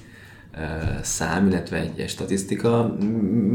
szám, 1.02 1.46
illetve 1.46 1.76
egy, 1.76 2.08
statisztika. 2.08 2.96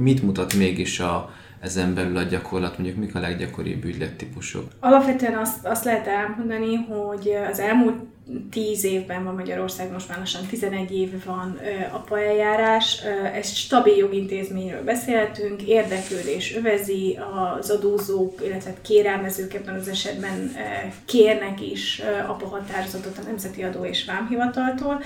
Mit 0.02 0.22
mutat 0.22 0.54
mégis 0.54 1.00
a, 1.00 1.34
ezen 1.64 1.94
belül 1.94 2.18
a 2.18 2.24
gyakorlat, 2.24 2.78
mondjuk 2.78 3.00
mik 3.00 3.16
a 3.16 3.20
leggyakoribb 3.20 3.84
ügylettípusok? 3.84 4.72
Alapvetően 4.80 5.38
azt, 5.38 5.66
azt 5.66 5.84
lehet 5.84 6.08
elmondani, 6.08 6.76
hogy 6.76 7.38
az 7.52 7.60
elmúlt 7.60 7.96
tíz 8.52 8.84
évben 8.84 9.24
van 9.24 9.36
Magyarország, 9.36 9.92
most 9.92 10.10
már 10.10 10.18
lassan 10.18 10.46
11 10.46 10.98
éve 10.98 11.18
van 11.26 11.60
APA 11.92 12.20
eljárás. 12.20 13.02
Egy 13.34 13.46
stabil 13.46 13.96
jogintézményről 13.96 14.84
beszélhetünk, 14.84 15.62
érdeklődés 15.62 16.56
övezi, 16.56 17.20
az 17.60 17.70
adózók, 17.70 18.42
illetve 18.46 18.74
kérelmezők 18.82 19.54
ebben 19.54 19.76
az 19.76 19.88
esetben 19.88 20.52
kérnek 21.06 21.62
is 21.72 22.02
APA 22.28 22.48
határozatot 22.48 23.18
a 23.18 23.22
Nemzeti 23.26 23.64
Adó 23.64 23.86
és 23.86 24.06
Vámhivataltól. 24.06 25.02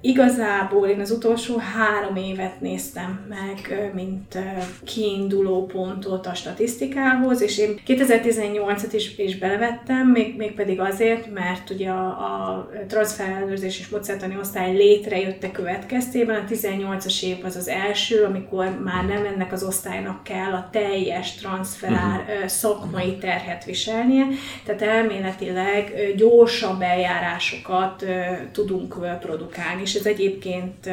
Igazából 0.00 0.88
én 0.88 1.00
az 1.00 1.10
utolsó 1.10 1.56
három 1.56 2.16
évet 2.16 2.60
néztem 2.60 3.26
meg, 3.28 3.90
mint 3.94 4.38
kiinduló 4.84 5.66
pontot 5.66 6.26
a 6.26 6.34
statisztikához, 6.34 7.40
és 7.40 7.58
én 7.58 7.80
2018-at 7.86 8.88
is, 8.90 9.18
is 9.18 9.38
belevettem, 9.38 10.08
még, 10.08 10.36
még 10.36 10.54
pedig 10.54 10.80
azért, 10.80 11.32
mert 11.32 11.70
ugye 11.70 11.90
a, 11.90 12.06
a 12.06 12.68
transferellenőrzés 12.88 13.78
és 13.78 13.88
módszertani 13.88 14.36
osztály 14.40 14.72
létrejötte 14.72 15.50
következtében, 15.50 16.44
a 16.44 16.52
18-as 16.52 17.22
év 17.22 17.44
az 17.44 17.56
az 17.56 17.68
első, 17.68 18.22
amikor 18.22 18.80
már 18.84 19.04
nem 19.04 19.24
ennek 19.24 19.52
az 19.52 19.62
osztálynak 19.62 20.22
kell 20.22 20.52
a 20.52 20.68
teljes 20.72 21.34
transferár 21.34 22.20
uh-huh. 22.20 22.46
szakmai 22.46 23.16
terhet 23.16 23.64
viselnie, 23.64 24.26
tehát 24.64 24.82
elméletileg 24.82 26.12
gyorsabb 26.16 26.80
eljárásokat 26.80 28.04
tudunk 28.52 28.94
produkálni, 29.26 29.80
és 29.80 29.94
ez 29.94 30.06
egyébként 30.06 30.90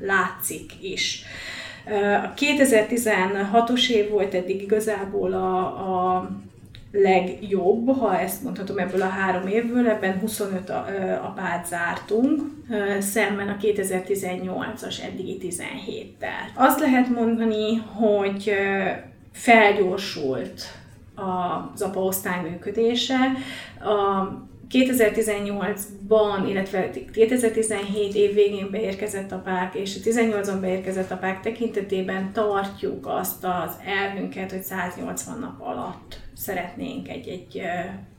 látszik 0.00 0.72
is. 0.80 1.24
A 2.22 2.34
2016-os 2.34 3.88
év 3.88 4.10
volt 4.10 4.34
eddig 4.34 4.62
igazából 4.62 5.32
a, 5.32 5.64
a 5.64 6.30
legjobb, 6.92 7.98
ha 7.98 8.18
ezt 8.18 8.42
mondhatom 8.42 8.78
ebből 8.78 9.02
a 9.02 9.08
három 9.08 9.46
évből, 9.46 9.88
ebben 9.88 10.18
25 10.18 10.70
apát 11.22 11.66
zártunk, 11.66 12.42
szemben 12.98 13.48
a 13.48 13.56
2018-as 13.60 15.02
eddigi 15.04 15.38
17-tel. 15.42 16.54
Azt 16.54 16.80
lehet 16.80 17.08
mondani, 17.08 17.76
hogy 17.76 18.52
felgyorsult 19.32 20.62
az 21.14 21.82
apa 21.82 22.00
osztály 22.00 22.42
működése. 22.42 23.16
A 23.80 24.24
2018-ban, 24.70 26.46
illetve 26.48 26.90
2017 27.12 28.14
év 28.14 28.34
végén 28.34 28.70
beérkezett 28.70 29.32
apák 29.32 29.74
és 29.74 29.96
a 29.96 30.08
18-ban 30.08 30.58
beérkezett 30.60 31.10
apák 31.10 31.40
tekintetében 31.40 32.32
tartjuk 32.32 33.06
azt 33.06 33.44
az 33.44 33.76
elvünket, 33.84 34.50
hogy 34.50 34.62
180 34.62 35.38
nap 35.38 35.60
alatt 35.60 36.20
szeretnénk 36.34 37.08
egy, 37.08 37.28
egy 37.28 37.62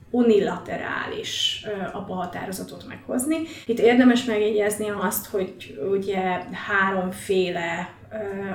unilaterális 0.10 1.66
apa 1.94 2.14
határozatot 2.14 2.88
meghozni. 2.88 3.38
Itt 3.66 3.80
érdemes 3.80 4.24
megjegyezni 4.24 4.90
azt, 4.90 5.26
hogy 5.26 5.80
ugye 5.92 6.20
háromféle 6.52 7.96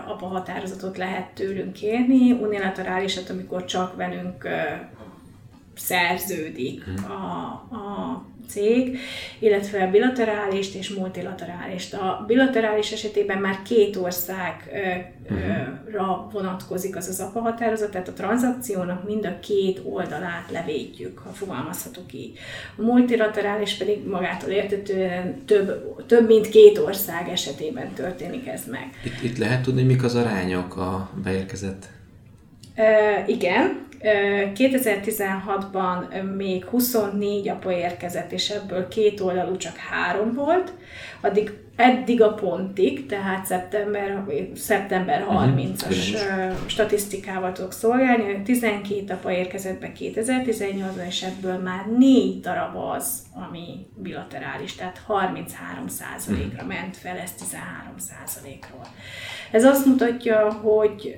apa 0.06 0.26
határozatot 0.26 0.96
lehet 0.96 1.30
tőlünk 1.34 1.72
kérni. 1.72 2.32
Unilaterálisat, 2.32 3.30
amikor 3.30 3.64
csak 3.64 3.96
velünk 3.96 4.48
szerződik 5.74 6.84
hmm. 6.84 7.04
a, 7.10 7.52
a 7.76 8.24
cég, 8.52 8.98
illetve 9.38 9.86
bilaterálist 9.86 10.74
és 10.74 10.88
multilaterálist. 10.88 11.94
A 11.94 12.24
bilaterális 12.26 12.92
esetében 12.92 13.38
már 13.38 13.62
két 13.62 13.96
országra 13.96 15.08
vonatkozik 16.32 16.96
az 16.96 17.08
az 17.08 17.20
APA 17.20 17.40
határozat, 17.40 17.90
tehát 17.90 18.08
a 18.08 18.12
tranzakciónak 18.12 19.04
mind 19.04 19.26
a 19.26 19.38
két 19.40 19.80
oldalát 19.84 20.50
levédjük, 20.50 21.18
ha 21.18 21.30
fogalmazhatok 21.30 22.12
így. 22.12 22.38
A 22.76 22.82
multilaterális 22.82 23.74
pedig 23.74 24.06
magától 24.06 24.50
értetően 24.50 25.44
több, 25.44 25.96
több 26.06 26.26
mint 26.26 26.48
két 26.48 26.78
ország 26.78 27.28
esetében 27.28 27.92
történik 27.92 28.46
ez 28.46 28.62
meg. 28.70 28.90
Itt, 29.04 29.22
itt 29.22 29.38
lehet 29.38 29.62
tudni, 29.62 29.82
mik 29.82 30.04
az 30.04 30.14
arányok 30.14 30.76
a 30.76 31.10
beérkezett? 31.22 31.88
E, 32.74 33.24
igen, 33.26 33.90
2016-ban 34.02 36.34
még 36.36 36.64
24 36.64 37.48
apa 37.48 37.72
érkezett, 37.72 38.32
és 38.32 38.50
ebből 38.50 38.88
két 38.88 39.20
oldalú 39.20 39.56
csak 39.56 39.76
három 39.76 40.34
volt, 40.34 40.72
addig 41.20 41.52
eddig 41.76 42.22
a 42.22 42.34
pontig, 42.34 43.06
tehát 43.06 43.44
szeptember, 43.44 44.24
szeptember 44.54 45.26
30-as 45.30 46.12
uh-huh. 46.12 46.56
statisztikával 46.66 47.52
tudok 47.52 47.72
szolgálni, 47.72 48.42
12 48.44 49.12
apa 49.12 49.32
érkezett 49.32 49.80
be 49.80 49.92
2018-ban, 49.98 51.06
és 51.06 51.22
ebből 51.22 51.58
már 51.58 51.86
négy 51.98 52.40
darab 52.40 52.76
az, 52.76 53.22
ami 53.46 53.86
bilaterális, 53.96 54.74
tehát 54.74 55.02
33% 55.08 56.52
ra 56.56 56.66
ment 56.66 56.96
fel, 56.96 57.16
ez 57.16 57.30
13% 57.38 57.44
ról 58.70 58.86
Ez 59.50 59.64
azt 59.64 59.86
mutatja, 59.86 60.52
hogy 60.52 61.16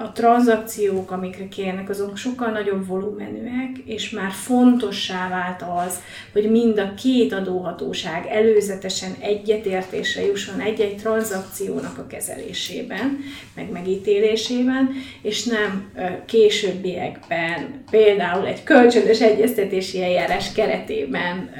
a 0.00 0.12
tranzakciók, 0.12 1.10
amikre 1.10 1.48
kérnek, 1.48 1.88
azok 1.88 2.16
sokkal 2.16 2.50
nagyobb 2.50 2.86
volumenűek, 2.86 3.78
és 3.84 4.10
már 4.10 4.30
fontossá 4.30 5.28
vált 5.28 5.62
az, 5.86 6.02
hogy 6.32 6.50
mind 6.50 6.78
a 6.78 6.94
két 6.94 7.32
adóhatóság 7.32 8.26
előzetesen 8.26 9.10
egyetértésre 9.20 10.24
jusson 10.24 10.60
egy-egy 10.60 10.96
tranzakciónak 10.96 11.98
a 11.98 12.06
kezelésében, 12.06 13.18
meg 13.54 13.70
megítélésében, 13.70 14.90
és 15.22 15.44
nem 15.44 15.92
későbbiekben, 16.26 17.84
például 17.90 18.46
egy 18.46 18.62
kölcsönös 18.62 19.20
egyeztetési 19.20 20.02
eljárás 20.02 20.52
keretében 20.52 21.50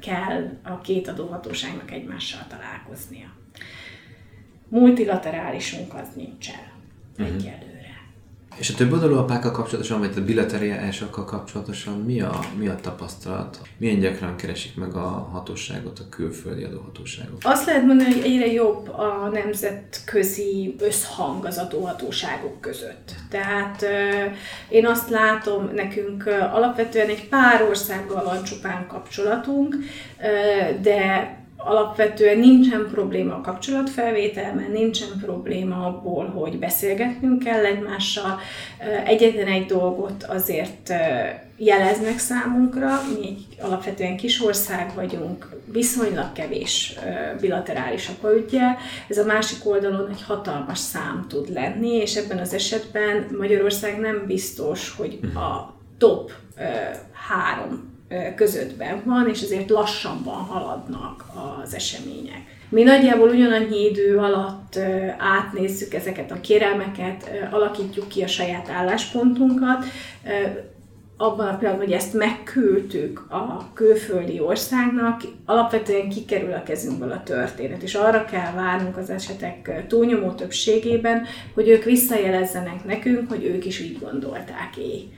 kell 0.00 0.58
a 0.62 0.80
két 0.80 1.08
adóhatóságnak 1.08 1.90
egymással 1.90 2.46
találkoznia. 2.48 3.26
Multilaterálisunk 4.68 5.94
az 5.94 6.08
nincsen 6.14 6.76
uh-huh. 7.18 7.36
egyelőre. 7.36 7.67
És 8.58 8.70
a 8.70 8.74
több 8.74 8.92
oldalú 8.92 9.16
apákkal 9.16 9.50
kapcsolatosan, 9.50 9.98
vagy 9.98 10.12
a 10.16 10.24
bilaterálisakkal 10.24 11.24
kapcsolatosan 11.24 12.00
mi 12.00 12.20
a, 12.20 12.40
mi 12.58 12.68
a 12.68 12.74
tapasztalat? 12.82 13.60
Milyen 13.76 13.98
gyakran 13.98 14.36
keresik 14.36 14.76
meg 14.76 14.94
a 14.94 15.28
hatóságot, 15.32 15.98
a 15.98 16.08
külföldi 16.08 16.62
adóhatóságot? 16.62 17.44
Azt 17.44 17.66
lehet 17.66 17.84
mondani, 17.84 18.12
hogy 18.12 18.24
egyre 18.24 18.52
jobb 18.52 18.88
a 18.88 19.30
nemzetközi 19.32 20.76
összhang 20.78 21.44
az 21.44 21.58
adóhatóságok 21.58 22.60
között. 22.60 23.14
Tehát 23.30 23.84
én 24.68 24.86
azt 24.86 25.10
látom, 25.10 25.70
nekünk 25.74 26.26
alapvetően 26.52 27.08
egy 27.08 27.28
pár 27.28 27.62
országgal 27.62 28.24
van 28.24 28.42
csupán 28.42 28.86
kapcsolatunk, 28.86 29.76
de 30.82 31.36
alapvetően 31.60 32.38
nincsen 32.38 32.88
probléma 32.92 33.34
a 33.34 33.40
kapcsolatfelvételben, 33.40 34.70
nincsen 34.70 35.08
probléma 35.22 35.86
abból, 35.86 36.26
hogy 36.26 36.58
beszélgetnünk 36.58 37.42
kell 37.42 37.64
egymással. 37.64 38.40
Egyetlen 39.04 39.46
egy 39.46 39.66
dolgot 39.66 40.22
azért 40.22 40.92
jeleznek 41.56 42.18
számunkra, 42.18 43.00
mi 43.14 43.26
egy 43.26 43.46
alapvetően 43.60 44.16
kis 44.16 44.44
ország 44.44 44.92
vagyunk, 44.94 45.48
viszonylag 45.72 46.32
kevés 46.32 46.98
bilaterális 47.40 48.08
apaügyel, 48.08 48.76
ez 49.08 49.18
a 49.18 49.24
másik 49.24 49.66
oldalon 49.66 50.08
egy 50.10 50.22
hatalmas 50.22 50.78
szám 50.78 51.26
tud 51.28 51.52
lenni, 51.52 51.94
és 51.94 52.16
ebben 52.16 52.38
az 52.38 52.54
esetben 52.54 53.26
Magyarország 53.38 53.98
nem 53.98 54.24
biztos, 54.26 54.94
hogy 54.96 55.18
a 55.34 55.74
top 55.98 56.32
három 57.28 57.87
közöttben 58.34 59.02
van, 59.04 59.28
és 59.28 59.42
ezért 59.42 59.70
lassabban 59.70 60.34
haladnak 60.34 61.24
az 61.62 61.74
események. 61.74 62.56
Mi 62.68 62.82
nagyjából 62.82 63.28
ugyanannyi 63.28 63.84
idő 63.84 64.16
alatt 64.16 64.78
átnézzük 65.18 65.94
ezeket 65.94 66.30
a 66.30 66.40
kérelmeket, 66.40 67.30
alakítjuk 67.50 68.08
ki 68.08 68.22
a 68.22 68.26
saját 68.26 68.68
álláspontunkat, 68.68 69.84
abban 71.20 71.48
a 71.48 71.56
pillanatban, 71.56 71.86
hogy 71.86 71.92
ezt 71.92 72.14
megküldtük 72.14 73.26
a 73.30 73.72
külföldi 73.74 74.40
országnak, 74.40 75.20
alapvetően 75.44 76.08
kikerül 76.08 76.52
a 76.52 76.62
kezünkből 76.62 77.10
a 77.10 77.22
történet, 77.22 77.82
és 77.82 77.94
arra 77.94 78.24
kell 78.24 78.52
várnunk 78.52 78.96
az 78.96 79.10
esetek 79.10 79.86
túlnyomó 79.88 80.30
többségében, 80.30 81.26
hogy 81.54 81.68
ők 81.68 81.84
visszajelezzenek 81.84 82.84
nekünk, 82.84 83.28
hogy 83.28 83.44
ők 83.44 83.64
is 83.64 83.80
így 83.80 83.98
gondolták 83.98 84.76
éj. 84.76 85.08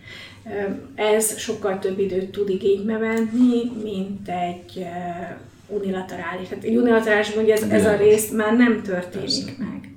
Ez 0.94 1.38
sokkal 1.38 1.78
több 1.78 1.98
időt 1.98 2.30
tud 2.30 2.48
igénybe 2.48 2.98
venni, 2.98 3.72
mint 3.82 4.28
egy 4.28 4.86
unilaterális. 5.66 6.48
Hát 6.48 6.64
unilaterális, 6.64 7.34
mondja, 7.34 7.54
ez, 7.54 7.62
ez 7.62 7.86
a 7.86 7.96
rész 7.96 8.30
már 8.30 8.56
nem 8.56 8.82
történik 8.82 9.44
Persze. 9.44 9.52
meg. 9.58 9.89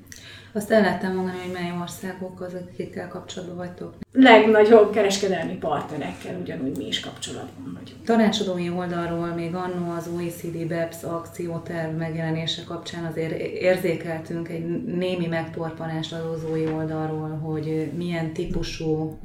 Azt 0.56 0.72
el 0.72 0.82
lehettem 0.82 1.16
mondani, 1.16 1.38
hogy 1.38 1.52
mely 1.54 1.74
országok 1.82 2.42
azok, 2.42 2.62
akikkel 2.72 3.08
kapcsolatban 3.08 3.58
vagytok? 3.58 3.94
Legnagyobb 4.12 4.92
kereskedelmi 4.92 5.58
partnerekkel 5.58 6.40
ugyanúgy 6.42 6.78
mi 6.78 6.88
is 6.88 7.00
kapcsolatban 7.00 7.80
vagyunk. 7.80 8.04
Tanácsadói 8.06 8.70
oldalról 8.70 9.28
még 9.28 9.56
annó 9.56 9.92
az 9.92 10.10
OECD 10.16 10.68
BEPS 10.68 11.04
akcióterv 11.04 11.98
megjelenése 11.98 12.64
kapcsán 12.64 13.06
azért 13.06 13.40
érzékeltünk 13.40 14.50
egy 14.50 14.84
némi 14.84 15.28
megtorpanást 15.28 16.14
adózói 16.14 16.68
oldalról, 16.68 17.30
hogy 17.30 17.92
milyen 17.98 18.34
típusú 18.34 19.20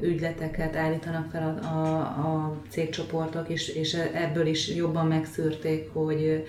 ügyleteket 0.00 0.76
állítanak 0.76 1.30
fel 1.30 1.58
a, 1.62 1.66
a, 1.66 1.98
a 2.00 2.54
cégcsoportok, 2.68 3.48
és, 3.48 3.68
és 3.68 3.94
ebből 4.14 4.46
is 4.46 4.74
jobban 4.74 5.06
megszűrték, 5.06 5.90
hogy 5.92 6.44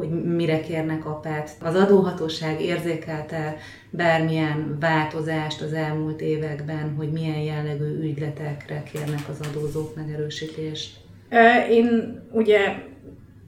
hogy 0.00 0.24
mire 0.24 0.60
kérnek 0.60 1.06
apát. 1.06 1.50
Az 1.62 1.74
adóhatóság 1.74 2.60
érzékelte 2.60 3.56
bármilyen 3.90 4.76
változást 4.80 5.60
az 5.60 5.72
elmúlt 5.72 6.20
években, 6.20 6.94
hogy 6.96 7.12
milyen 7.12 7.40
jellegű 7.40 8.00
ügyletekre 8.02 8.82
kérnek 8.92 9.28
az 9.28 9.46
adózók 9.48 9.96
megerősítést? 9.96 10.96
Én 11.70 12.20
ugye 12.32 12.74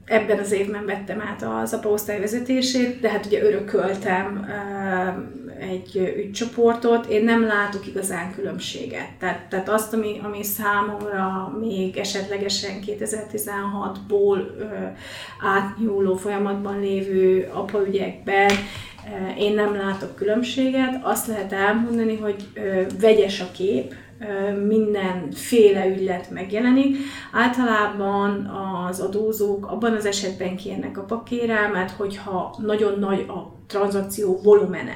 ebben 0.05 0.39
az 0.39 0.51
évben 0.51 0.85
vettem 0.85 1.21
át 1.21 1.43
az 1.63 1.73
apa 1.73 1.89
osztály 1.89 2.19
vezetését, 2.19 2.99
de 2.99 3.09
hát 3.09 3.25
ugye 3.25 3.43
örököltem 3.43 4.45
egy 5.69 6.13
ügycsoportot, 6.17 7.05
én 7.05 7.23
nem 7.23 7.45
látok 7.45 7.87
igazán 7.87 8.33
különbséget. 8.35 9.09
Tehát, 9.19 9.49
tehát 9.49 9.69
azt, 9.69 9.93
ami, 9.93 10.19
ami 10.23 10.43
számomra 10.43 11.57
még 11.59 11.97
esetlegesen 11.97 12.79
2016-ból 12.85 14.37
átnyúló 15.41 16.15
folyamatban 16.15 16.79
lévő 16.79 17.49
apaügyekben 17.53 18.51
én 19.37 19.53
nem 19.53 19.75
látok 19.75 20.15
különbséget. 20.15 20.99
Azt 21.01 21.27
lehet 21.27 21.53
elmondani, 21.53 22.17
hogy 22.17 22.47
vegyes 22.99 23.41
a 23.41 23.51
kép, 23.51 23.93
mindenféle 24.67 25.87
ügylet 25.87 26.29
megjelenik. 26.29 26.97
Általában 27.31 28.45
az 28.87 28.99
adózók 28.99 29.65
abban 29.65 29.93
az 29.93 30.05
esetben 30.05 30.55
kérnek 30.55 30.97
a 30.97 31.03
pakérelmet, 31.03 31.91
hogyha 31.91 32.55
nagyon 32.65 32.99
nagy 32.99 33.19
a 33.19 33.53
tranzakció 33.67 34.39
volumene 34.43 34.95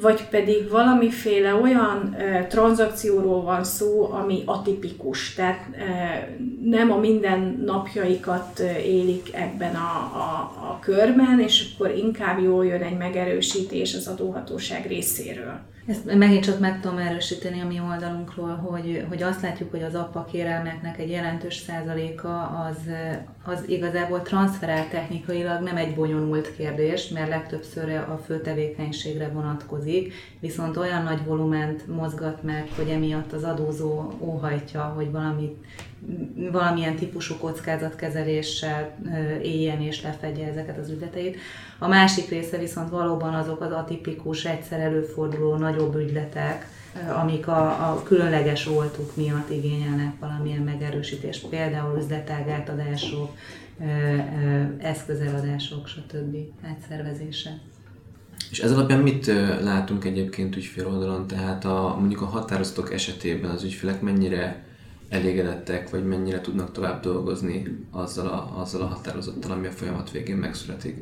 vagy 0.00 0.28
pedig 0.28 0.68
valamiféle 0.68 1.54
olyan 1.54 2.14
e, 2.14 2.46
tranzakcióról 2.46 3.42
van 3.42 3.64
szó, 3.64 4.12
ami 4.12 4.42
atipikus, 4.44 5.34
tehát 5.34 5.68
e, 5.76 6.28
nem 6.62 6.90
a 6.90 6.96
minden 6.96 7.62
napjaikat 7.64 8.58
élik 8.84 9.34
ebben 9.34 9.74
a, 9.74 10.16
a, 10.16 10.52
a 10.70 10.78
körben, 10.80 11.40
és 11.40 11.72
akkor 11.74 11.90
inkább 11.96 12.42
jól 12.42 12.66
jön 12.66 12.82
egy 12.82 12.96
megerősítés 12.96 13.94
az 13.94 14.06
adóhatóság 14.06 14.86
részéről. 14.86 15.60
Ezt 15.88 16.14
megint 16.14 16.44
csak 16.44 16.58
meg 16.58 16.80
tudom 16.80 16.98
erősíteni 16.98 17.60
a 17.60 17.66
mi 17.66 17.80
oldalunkról, 17.80 18.54
hogy, 18.54 19.04
hogy 19.08 19.22
azt 19.22 19.42
látjuk, 19.42 19.70
hogy 19.70 19.82
az 19.82 19.94
APA 19.94 20.24
kérelmeknek 20.24 20.98
egy 20.98 21.10
jelentős 21.10 21.56
százaléka 21.56 22.66
az, 22.68 22.76
az 23.48 23.62
igazából 23.66 24.22
transferál 24.22 24.88
technikailag 24.88 25.62
nem 25.62 25.76
egy 25.76 25.94
bonyolult 25.94 26.56
kérdés, 26.56 27.08
mert 27.08 27.28
legtöbbször 27.28 27.90
a 27.90 28.20
fő 28.26 28.40
tevékenységre 28.40 29.28
vonatkozik, 29.28 30.12
viszont 30.40 30.76
olyan 30.76 31.02
nagy 31.02 31.24
volument 31.24 31.86
mozgat 31.86 32.42
meg, 32.42 32.68
hogy 32.76 32.88
emiatt 32.88 33.32
az 33.32 33.42
adózó 33.42 34.12
óhajtja, 34.20 34.82
hogy 34.82 35.10
valamit 35.10 35.56
valamilyen 36.52 36.96
típusú 36.96 37.34
kockázatkezeléssel 37.34 38.98
éljen 39.42 39.80
és 39.80 40.02
lefedje 40.02 40.46
ezeket 40.46 40.78
az 40.78 40.90
ügyleteit. 40.90 41.36
A 41.78 41.88
másik 41.88 42.28
része 42.28 42.58
viszont 42.58 42.90
valóban 42.90 43.34
azok 43.34 43.60
az 43.60 43.72
atipikus, 43.72 44.44
egyszer 44.44 44.80
előforduló 44.80 45.56
nagyobb 45.56 45.94
ügyletek, 45.94 46.66
amik 47.22 47.48
a, 47.48 47.90
a 47.90 48.02
különleges 48.02 48.64
voltuk 48.64 49.16
miatt 49.16 49.50
igényelnek 49.50 50.12
valamilyen 50.20 50.62
megerősítést, 50.62 51.46
például 51.46 51.98
üzletág 51.98 52.48
átadások, 52.48 53.30
eszközeladások, 54.78 55.86
stb. 55.86 56.36
átszervezése. 56.62 57.58
És 58.50 58.58
ez 58.58 58.72
alapján 58.72 59.00
mit 59.00 59.26
látunk 59.62 60.04
egyébként 60.04 60.56
ügyfél 60.56 60.86
oldalon? 60.86 61.26
Tehát 61.26 61.64
a, 61.64 61.96
mondjuk 61.98 62.20
a 62.20 62.26
határozatok 62.26 62.92
esetében 62.92 63.50
az 63.50 63.64
ügyfelek 63.64 64.00
mennyire 64.00 64.64
elégedettek, 65.08 65.90
vagy 65.90 66.06
mennyire 66.06 66.40
tudnak 66.40 66.72
tovább 66.72 67.02
dolgozni 67.02 67.86
azzal 67.90 68.26
a, 68.26 68.60
azzal 68.60 68.82
a 68.82 68.86
határozattal, 68.86 69.50
ami 69.50 69.66
a 69.66 69.70
folyamat 69.70 70.10
végén 70.10 70.36
megszületik? 70.36 70.96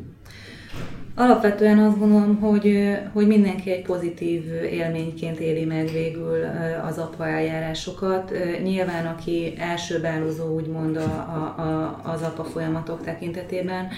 Alapvetően 1.19 1.79
azt 1.79 1.99
gondolom, 1.99 2.37
hogy, 2.41 2.97
hogy 3.13 3.27
mindenki 3.27 3.71
egy 3.71 3.83
pozitív 3.83 4.45
élményként 4.71 5.39
éli 5.39 5.65
meg 5.65 5.91
végül 5.93 6.45
az 6.89 6.99
apa 6.99 7.27
eljárásokat. 7.29 8.33
Nyilván, 8.63 9.07
aki 9.07 9.55
első 9.59 10.01
bálozó 10.01 10.55
úgymond 10.55 10.97
a, 10.97 11.01
a, 11.01 12.01
az 12.13 12.23
apa 12.23 12.45
folyamatok 12.45 13.05
tekintetében, 13.05 13.89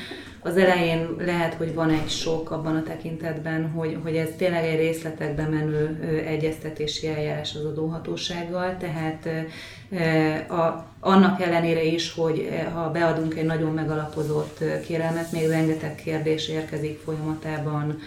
az 0.43 0.57
elején 0.57 1.09
lehet, 1.19 1.55
hogy 1.55 1.75
van 1.75 1.91
egy 1.91 2.09
sok 2.09 2.51
abban 2.51 2.77
a 2.77 2.83
tekintetben, 2.83 3.71
hogy, 3.71 3.99
hogy 4.03 4.17
ez 4.17 4.29
tényleg 4.37 4.65
egy 4.65 4.79
részletekbe 4.79 5.49
menő 5.49 5.99
egyeztetési 6.27 7.09
eljárás 7.09 7.55
az 7.55 7.65
adóhatósággal, 7.65 8.77
tehát 8.77 9.29
a, 10.49 10.87
annak 11.01 11.41
ellenére 11.41 11.83
is, 11.83 12.15
hogy 12.15 12.49
ha 12.75 12.91
beadunk 12.91 13.35
egy 13.35 13.45
nagyon 13.45 13.73
megalapozott 13.73 14.65
kérelmet, 14.87 15.33
még 15.33 15.47
rengeteg 15.47 15.95
kérdés 15.95 16.49
érkezik 16.49 16.99
folyamatában 17.05 17.99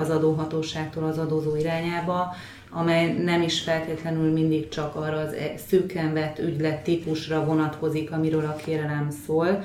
az 0.00 0.10
adóhatóságtól 0.10 1.04
az 1.04 1.18
adózó 1.18 1.56
irányába, 1.56 2.34
amely 2.70 3.12
nem 3.12 3.42
is 3.42 3.60
feltétlenül 3.60 4.32
mindig 4.32 4.68
csak 4.68 4.94
arra 4.94 5.16
az 5.16 5.34
szűken 5.68 6.12
vett 6.12 6.38
ügylet 6.38 6.82
típusra 6.82 7.44
vonatkozik, 7.44 8.12
amiről 8.12 8.44
a 8.44 8.56
kérelem 8.56 9.08
szól, 9.26 9.64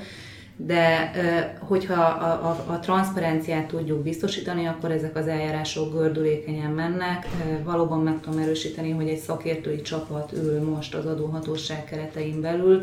de 0.56 1.10
hogyha 1.58 2.02
a, 2.02 2.48
a, 2.48 2.72
a 2.72 2.78
transzparenciát 2.78 3.66
tudjuk 3.66 4.02
biztosítani, 4.02 4.66
akkor 4.66 4.90
ezek 4.90 5.16
az 5.16 5.26
eljárások 5.26 5.92
gördülékenyen 5.92 6.70
mennek. 6.70 7.26
Valóban 7.64 8.00
meg 8.00 8.20
tudom 8.20 8.38
erősíteni, 8.38 8.90
hogy 8.90 9.08
egy 9.08 9.18
szakértői 9.18 9.82
csapat 9.82 10.32
ül 10.32 10.70
most 10.70 10.94
az 10.94 11.06
adóhatóság 11.06 11.84
keretein 11.84 12.40
belül, 12.40 12.82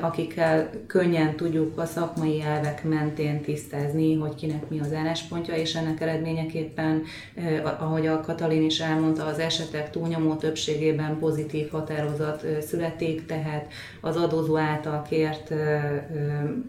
akikkel 0.00 0.70
könnyen 0.86 1.36
tudjuk 1.36 1.78
a 1.78 1.84
szakmai 1.84 2.42
elvek 2.42 2.84
mentén 2.84 3.40
tisztázni, 3.40 4.14
hogy 4.14 4.34
kinek 4.34 4.68
mi 4.68 4.80
az 4.80 4.92
álláspontja, 4.92 5.54
és 5.54 5.74
ennek 5.74 6.00
eredményeképpen, 6.00 7.02
ahogy 7.78 8.06
a 8.06 8.20
Katalin 8.20 8.62
is 8.62 8.80
elmondta, 8.80 9.24
az 9.24 9.38
esetek 9.38 9.90
túlnyomó 9.90 10.34
többségében 10.34 11.18
pozitív 11.18 11.70
határozat 11.70 12.46
születik, 12.68 13.26
tehát 13.26 13.72
az 14.00 14.16
adózó 14.16 14.56
által 14.56 15.02
kért 15.02 15.52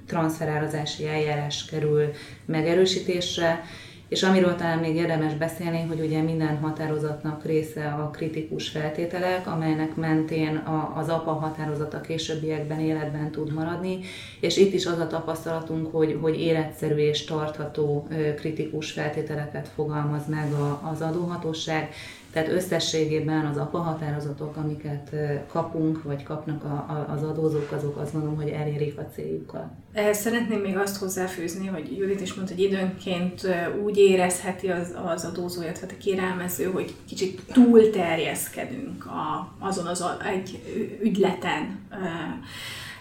transferározási 0.08 1.08
eljárás 1.08 1.66
kerül 1.66 2.12
megerősítésre, 2.46 3.64
És 4.12 4.24
amiről 4.24 4.56
talán 4.56 4.80
még 4.80 4.96
érdemes 4.96 5.34
beszélni, 5.34 5.82
hogy 5.82 6.00
ugye 6.00 6.22
minden 6.22 6.58
határozatnak 6.58 7.46
része 7.46 7.88
a 7.88 8.10
kritikus 8.10 8.70
feltételek, 8.70 9.48
amelynek 9.48 9.96
mentén 9.96 10.56
a, 10.56 10.94
az 10.98 11.10
APA 11.10 11.32
határozata 11.32 12.02
későbbiekben 12.02 12.80
életben 12.80 13.32
tud 13.32 13.54
maradni, 13.54 14.00
és 14.40 14.58
itt 14.58 14.74
is 14.74 14.86
az 14.86 15.00
a 15.00 15.08
tapasztalatunk, 15.08 15.92
hogy, 15.92 16.18
hogy 16.22 16.40
életszerű 16.40 16.96
és 16.96 17.24
tartható 17.24 18.08
kritikus 18.36 18.92
feltételeket 18.92 19.68
fogalmaz 19.76 20.28
meg 20.28 20.54
az 20.92 21.02
adóhatóság, 21.02 21.94
tehát 22.32 22.50
összességében 22.50 23.46
az 23.46 23.58
APA 23.58 23.78
határozatok, 23.78 24.56
amiket 24.56 25.16
kapunk, 25.48 26.04
vagy 26.04 26.24
kapnak 26.24 26.64
a, 26.64 26.68
a, 26.68 27.14
az 27.16 27.24
adózók, 27.24 27.72
azok 27.72 27.98
azt 27.98 28.14
mondom, 28.14 28.36
hogy 28.36 28.50
elérik 28.50 28.98
a 28.98 29.08
céljukat. 29.14 29.66
Ehhez 29.94 30.18
szeretném 30.18 30.60
még 30.60 30.78
azt 30.78 30.98
hozzáfűzni, 30.98 31.68
hogy 31.68 31.98
Judit 31.98 32.22
is 32.22 32.34
mondta, 32.34 32.54
hogy 32.54 32.64
időnként 32.64 33.48
úgy 33.84 33.98
érezheti 33.98 34.68
az, 34.68 34.96
az 35.06 35.26
adózó, 35.26 35.62
illetve 35.62 35.88
a 35.90 35.98
kérelmező, 35.98 36.66
hogy 36.66 36.96
kicsit 37.08 37.42
túl 37.54 37.90
terjeszkedünk 37.90 39.06
a, 39.06 39.54
azon 39.60 39.86
az 39.86 40.04
egy 40.34 40.60
ügyleten. 41.02 41.80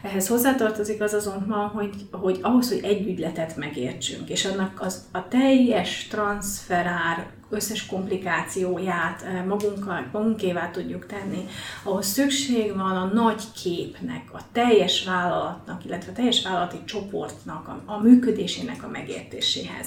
Ehhez 0.03 0.29
hozzátartozik 0.29 1.01
az 1.03 1.15
azonban, 1.15 1.69
hogy, 1.69 1.95
hogy 2.11 2.39
ahhoz, 2.43 2.69
hogy 2.69 2.85
egy 2.85 3.07
ügyletet 3.07 3.57
megértsünk, 3.57 4.29
és 4.29 4.45
annak 4.45 4.81
az, 4.81 5.05
a 5.13 5.29
teljes 5.29 6.07
transferár 6.09 7.31
összes 7.51 7.87
komplikációját 7.87 9.23
eh, 9.23 9.45
magunkkal, 9.45 10.09
magunkévá 10.13 10.71
tudjuk 10.71 11.07
tenni, 11.07 11.47
ahhoz 11.83 12.07
szükség 12.07 12.77
van 12.77 12.97
a 12.97 13.05
nagy 13.05 13.43
képnek, 13.63 14.23
a 14.33 14.41
teljes 14.53 15.05
vállalatnak, 15.05 15.85
illetve 15.85 16.11
a 16.11 16.15
teljes 16.15 16.43
vállalati 16.43 16.85
csoportnak, 16.85 17.69
a, 17.69 17.83
a 17.87 17.99
működésének 17.99 18.83
a 18.83 18.89
megértéséhez. 18.89 19.87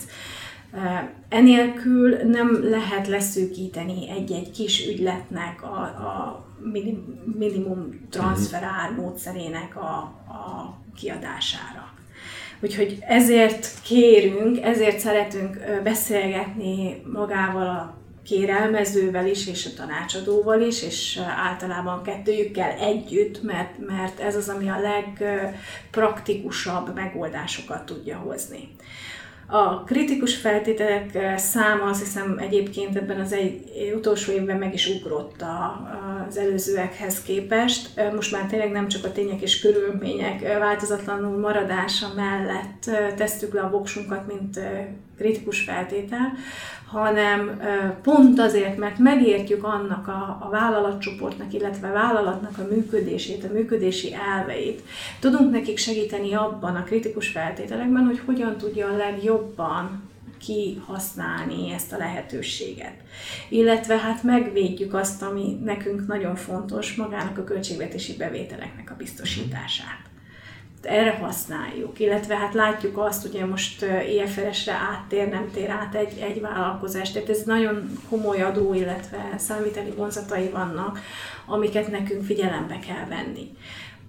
Eh, 0.74 1.10
enélkül 1.30 2.18
nem 2.18 2.70
lehet 2.70 3.08
leszűkíteni 3.08 4.10
egy-egy 4.10 4.52
kis 4.52 4.88
ügyletnek 4.88 5.64
a, 5.64 5.82
a 5.82 6.46
minimum 7.38 8.08
transferár 8.10 8.92
módszerének 8.92 9.76
a, 9.76 9.98
a 10.28 10.78
kiadására. 10.96 11.94
Úgyhogy 12.60 12.98
ezért 13.08 13.82
kérünk, 13.82 14.64
ezért 14.64 15.00
szeretünk 15.00 15.58
beszélgetni 15.84 17.02
magával 17.14 17.68
a 17.68 18.02
kérelmezővel 18.24 19.28
is, 19.28 19.48
és 19.48 19.66
a 19.66 19.74
tanácsadóval 19.76 20.62
is, 20.62 20.84
és 20.84 21.20
általában 21.38 22.04
kettőjükkel 22.04 22.72
együtt, 22.72 23.44
mert, 23.44 23.78
mert 23.88 24.20
ez 24.20 24.36
az, 24.36 24.50
ami 24.50 24.70
a 24.70 24.80
legpraktikusabb 24.80 26.94
megoldásokat 26.94 27.86
tudja 27.86 28.18
hozni. 28.18 28.76
A 29.48 29.84
kritikus 29.84 30.36
feltételek 30.36 31.16
eh, 31.16 31.38
száma 31.38 31.84
azt 31.84 32.04
hiszem 32.04 32.38
egyébként 32.38 32.96
ebben 32.96 33.20
az 33.20 33.34
egy 33.34 33.64
utolsó 33.96 34.32
évben 34.32 34.58
meg 34.58 34.74
is 34.74 34.88
ugrott 34.88 35.44
az 36.28 36.38
előzőekhez 36.38 37.22
képest. 37.22 37.98
Eh, 37.98 38.12
most 38.12 38.32
már 38.32 38.46
tényleg 38.46 38.72
nem 38.72 38.88
csak 38.88 39.06
a 39.06 39.12
tények 39.12 39.42
és 39.42 39.60
körülmények 39.60 40.44
eh, 40.44 40.60
változatlanul 40.60 41.40
maradása 41.40 42.14
mellett 42.16 42.90
tesztük 43.16 43.54
le 43.54 43.62
a 43.62 43.70
voksunkat, 43.70 44.28
mint 44.28 44.60
kritikus 45.18 45.62
feltétel, 45.62 46.34
hanem 46.94 47.62
pont 48.02 48.40
azért, 48.40 48.78
mert 48.78 48.98
megértjük 48.98 49.64
annak 49.64 50.08
a, 50.08 50.38
a 50.42 50.50
vállalatcsoportnak, 50.50 51.54
illetve 51.54 51.88
a 51.88 51.94
vállalatnak 51.94 52.58
a 52.58 52.68
működését, 52.74 53.44
a 53.44 53.54
működési 53.54 54.14
elveit. 54.14 54.82
Tudunk 55.20 55.52
nekik 55.52 55.78
segíteni 55.78 56.34
abban 56.34 56.76
a 56.76 56.84
kritikus 56.84 57.28
feltételekben, 57.28 58.06
hogy 58.06 58.22
hogyan 58.26 58.58
tudja 58.58 58.88
a 58.88 58.98
legjobban 58.98 60.12
kihasználni 60.38 61.72
ezt 61.72 61.94
a 61.94 61.98
lehetőséget. 61.98 62.96
Illetve 63.50 63.98
hát 63.98 64.24
megvédjük 64.24 64.94
azt, 64.94 65.22
ami 65.22 65.60
nekünk 65.64 66.08
nagyon 66.08 66.36
fontos, 66.36 66.96
magának 66.96 67.38
a 67.38 67.44
költségvetési 67.44 68.18
bevételeknek 68.18 68.92
a 68.92 68.96
biztosítását 68.98 70.13
erre 70.86 71.12
használjuk, 71.12 72.00
illetve 72.00 72.36
hát 72.36 72.54
látjuk 72.54 72.98
azt, 72.98 73.26
ugye 73.26 73.46
most 73.46 73.86
IFRS-re 74.16 74.74
áttér, 74.74 75.30
nem 75.30 75.50
tér 75.54 75.70
át 75.70 75.96
egy, 75.96 76.20
egy 76.20 76.42
vállalkozás, 76.42 77.12
tehát 77.12 77.30
ez 77.30 77.44
nagyon 77.44 78.00
komoly 78.10 78.42
adó, 78.42 78.74
illetve 78.74 79.34
számviteli 79.38 79.92
vonzatai 79.92 80.50
vannak, 80.50 81.00
amiket 81.46 81.92
nekünk 81.92 82.24
figyelembe 82.24 82.80
kell 82.80 83.06
venni. 83.10 83.52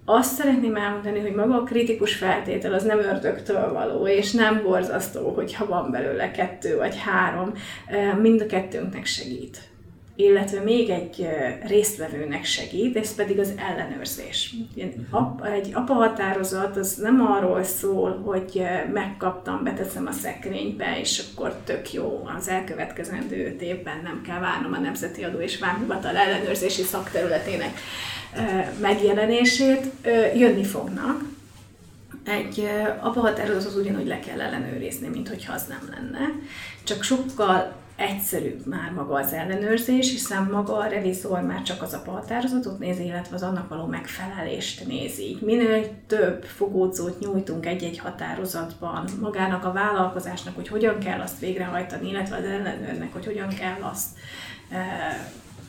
Azt 0.05 0.35
szeretném 0.35 0.75
elmondani, 0.75 1.19
hogy 1.19 1.33
maga 1.33 1.55
a 1.55 1.63
kritikus 1.63 2.15
feltétel 2.15 2.73
az 2.73 2.83
nem 2.83 2.99
ördögtől 2.99 3.73
való, 3.73 4.07
és 4.07 4.31
nem 4.31 4.61
borzasztó, 4.63 5.29
hogyha 5.29 5.65
van 5.65 5.91
belőle 5.91 6.31
kettő 6.31 6.77
vagy 6.77 6.97
három, 6.97 7.53
mind 8.21 8.41
a 8.41 8.45
kettőnknek 8.45 9.05
segít 9.05 9.74
illetve 10.15 10.59
még 10.59 10.89
egy 10.89 11.27
résztvevőnek 11.67 12.45
segít, 12.45 12.97
ez 12.97 13.15
pedig 13.15 13.39
az 13.39 13.53
ellenőrzés. 13.69 14.55
Egy 15.43 15.71
apa 15.73 15.93
határozat 15.93 16.77
az 16.77 16.95
nem 16.95 17.21
arról 17.21 17.63
szól, 17.63 18.21
hogy 18.25 18.61
megkaptam, 18.93 19.63
beteszem 19.63 20.07
a 20.07 20.11
szekrénybe, 20.11 20.99
és 20.99 21.23
akkor 21.31 21.55
tök 21.63 21.93
jó, 21.93 22.27
az 22.37 22.47
elkövetkezendő 22.47 23.45
öt 23.45 23.61
évben 23.61 23.99
nem 24.03 24.21
kell 24.27 24.39
várnom 24.39 24.73
a 24.73 24.79
Nemzeti 24.79 25.23
Adó 25.23 25.39
és 25.39 25.59
Vámhivatal 25.59 26.15
ellenőrzési 26.15 26.83
szakterületének 26.83 27.79
megjelenését. 28.81 29.85
Jönni 30.35 30.63
fognak, 30.63 31.23
egy 32.23 32.67
apa 32.99 33.19
határozatot 33.19 33.81
ugyanúgy 33.81 34.07
le 34.07 34.19
kell 34.19 34.41
ellenőrizni, 34.41 35.07
mint 35.07 35.27
hogyha 35.27 35.53
az 35.53 35.65
nem 35.67 35.89
lenne, 35.91 36.31
csak 36.83 37.03
sokkal 37.03 37.83
egyszerűbb 37.95 38.65
már 38.65 38.91
maga 38.91 39.13
az 39.13 39.33
ellenőrzés, 39.33 40.11
hiszen 40.11 40.43
maga 40.51 40.77
a 40.77 40.87
revizor 40.87 41.41
már 41.41 41.61
csak 41.61 41.81
az 41.81 41.93
a 41.93 42.11
határozatot 42.11 42.79
nézi, 42.79 43.03
illetve 43.03 43.35
az 43.35 43.43
annak 43.43 43.69
való 43.69 43.85
megfelelést 43.85 44.87
nézi. 44.87 45.37
Minél 45.41 45.89
több 46.07 46.43
fogódzót 46.43 47.19
nyújtunk 47.19 47.65
egy-egy 47.65 47.97
határozatban 47.97 49.07
magának 49.21 49.65
a 49.65 49.71
vállalkozásnak, 49.71 50.55
hogy 50.55 50.67
hogyan 50.67 50.99
kell 50.99 51.19
azt 51.19 51.39
végrehajtani, 51.39 52.09
illetve 52.09 52.35
az 52.35 52.43
ellenőrnek, 52.43 53.13
hogy 53.13 53.25
hogyan 53.25 53.49
kell 53.49 53.81
azt 53.81 54.07
e, 54.69 54.85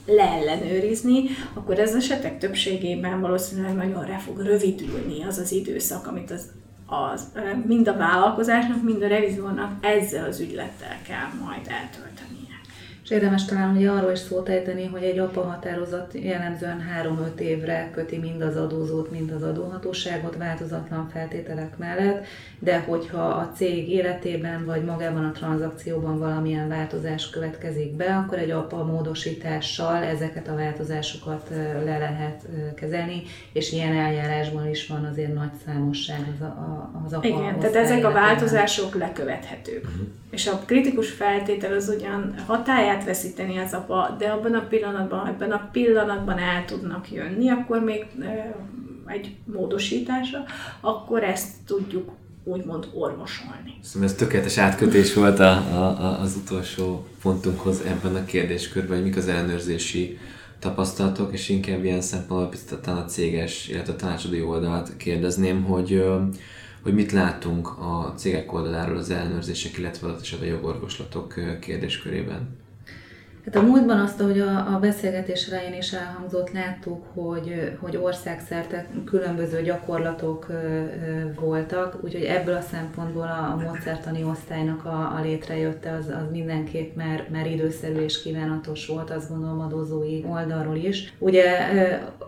leellenőrizni, 0.06 1.22
akkor 1.54 1.78
ez 1.78 1.94
esetek 1.94 2.38
többségében 2.38 3.20
valószínűleg 3.20 3.74
nagyon 3.74 4.04
re 4.04 4.18
fog 4.18 4.40
rövidülni 4.40 5.24
az 5.24 5.38
az 5.38 5.52
időszak, 5.52 6.06
amit 6.06 6.30
az 6.30 6.42
az, 6.86 7.32
mind 7.66 7.88
a 7.88 7.96
vállalkozásnak, 7.96 8.82
mind 8.82 9.02
a 9.02 9.08
revizornak 9.08 9.84
ezzel 9.84 10.28
az 10.28 10.40
ügylettel 10.40 11.02
kell 11.02 11.28
majd 11.44 11.66
eltölteni. 11.68 12.45
És 13.06 13.12
érdemes 13.12 13.44
talán 13.44 13.74
hogy 13.74 13.86
arról 13.86 14.12
is 14.12 14.18
szót 14.18 14.48
ejteni, 14.48 14.86
hogy 14.86 15.02
egy 15.02 15.18
apa 15.18 15.42
határozat 15.42 16.14
jellemzően 16.14 16.84
3-5 17.36 17.38
évre 17.38 17.90
köti 17.94 18.18
mind 18.18 18.42
az 18.42 18.56
adózót, 18.56 19.10
mind 19.10 19.30
az 19.30 19.42
adóhatóságot 19.42 20.36
változatlan 20.36 21.08
feltételek 21.12 21.78
mellett, 21.78 22.24
de 22.58 22.78
hogyha 22.80 23.22
a 23.22 23.52
cég 23.54 23.90
életében 23.90 24.64
vagy 24.64 24.84
magában 24.84 25.24
a 25.24 25.32
tranzakcióban 25.32 26.18
valamilyen 26.18 26.68
változás 26.68 27.30
következik 27.30 27.92
be, 27.92 28.16
akkor 28.16 28.38
egy 28.38 28.50
apa 28.50 28.84
módosítással 28.84 30.02
ezeket 30.02 30.48
a 30.48 30.54
változásokat 30.54 31.48
le 31.84 31.98
lehet 31.98 32.42
kezelni, 32.74 33.22
és 33.52 33.72
ilyen 33.72 33.96
eljárásban 33.96 34.68
is 34.68 34.86
van 34.86 35.04
azért 35.04 35.34
nagy 35.34 35.52
számosság 35.66 36.20
az, 36.34 36.40
a, 36.40 36.90
az 37.06 37.12
apa 37.12 37.26
Igen, 37.26 37.58
tehát 37.58 37.76
ezek 37.76 38.04
a 38.04 38.12
változások 38.12 38.94
lekövethetők. 38.94 39.84
Uh-huh. 39.84 40.06
És 40.30 40.46
a 40.46 40.62
kritikus 40.66 41.10
feltétel 41.10 41.72
az 41.72 41.94
ugyan 41.96 42.34
hatáját 42.46 42.95
lehet 42.96 43.20
veszíteni 43.20 43.58
az 43.58 43.72
apa, 43.72 44.16
de 44.18 44.28
abban 44.28 44.54
a 44.54 44.66
pillanatban, 44.68 45.26
ebben 45.26 45.50
a 45.50 45.68
pillanatban 45.72 46.38
el 46.38 46.64
tudnak 46.64 47.10
jönni, 47.12 47.48
akkor 47.48 47.80
még 47.80 48.06
egy 49.06 49.36
módosítása, 49.44 50.44
akkor 50.80 51.22
ezt 51.22 51.48
tudjuk 51.66 52.10
úgymond 52.44 52.88
orvosolni. 52.94 53.74
Szóval 53.82 54.08
ez 54.08 54.14
tökéletes 54.14 54.58
átkötés 54.58 55.14
volt 55.14 55.38
a, 55.38 55.50
a, 55.50 56.20
az 56.20 56.36
utolsó 56.42 57.06
pontunkhoz 57.22 57.80
ebben 57.80 58.14
a 58.14 58.24
kérdéskörben, 58.24 58.96
hogy 58.96 59.06
mik 59.06 59.16
az 59.16 59.28
ellenőrzési 59.28 60.18
tapasztalatok, 60.58 61.32
és 61.32 61.48
inkább 61.48 61.84
ilyen 61.84 62.00
szempontból 62.00 62.94
a 62.94 63.04
céges, 63.04 63.68
illetve 63.68 63.92
a 63.92 63.96
tanácsadói 63.96 64.42
oldalt 64.42 64.96
kérdezném, 64.96 65.64
hogy 65.64 66.04
hogy 66.86 66.94
mit 66.94 67.12
látunk 67.12 67.68
a 67.68 68.12
cégek 68.16 68.52
oldaláról 68.52 68.96
az 68.96 69.10
ellenőrzések, 69.10 69.78
illetve 69.78 70.08
az 70.08 70.36
a 70.40 70.44
jogorvoslatok 70.44 71.34
kérdéskörében. 71.60 72.48
Hát 73.46 73.56
a 73.56 73.66
múltban 73.66 74.00
azt, 74.00 74.20
hogy 74.20 74.40
a, 74.40 74.74
a 74.74 74.78
beszélgetés 74.78 75.46
elején 75.46 75.74
is 75.74 75.92
elhangzott, 75.92 76.52
láttuk, 76.52 77.04
hogy, 77.14 77.76
hogy 77.80 77.96
országszerte 77.96 78.86
különböző 79.04 79.62
gyakorlatok 79.62 80.46
voltak, 81.40 81.98
úgyhogy 82.04 82.22
ebből 82.22 82.54
a 82.54 82.60
szempontból 82.60 83.22
a, 83.22 83.52
a 83.52 83.60
módszertani 83.64 84.24
osztálynak 84.24 84.84
a, 84.84 85.14
a 85.18 85.20
létrejötte 85.22 85.92
az, 85.92 86.06
az 86.06 86.30
mindenképp 86.30 86.96
már, 86.96 87.24
már 87.32 87.50
időszerű 87.50 88.00
és 88.00 88.22
kívánatos 88.22 88.86
volt, 88.86 89.10
azt 89.10 89.28
gondolom 89.28 89.60
adózói 89.60 90.24
oldalról 90.28 90.76
is. 90.76 91.14
Ugye 91.18 91.44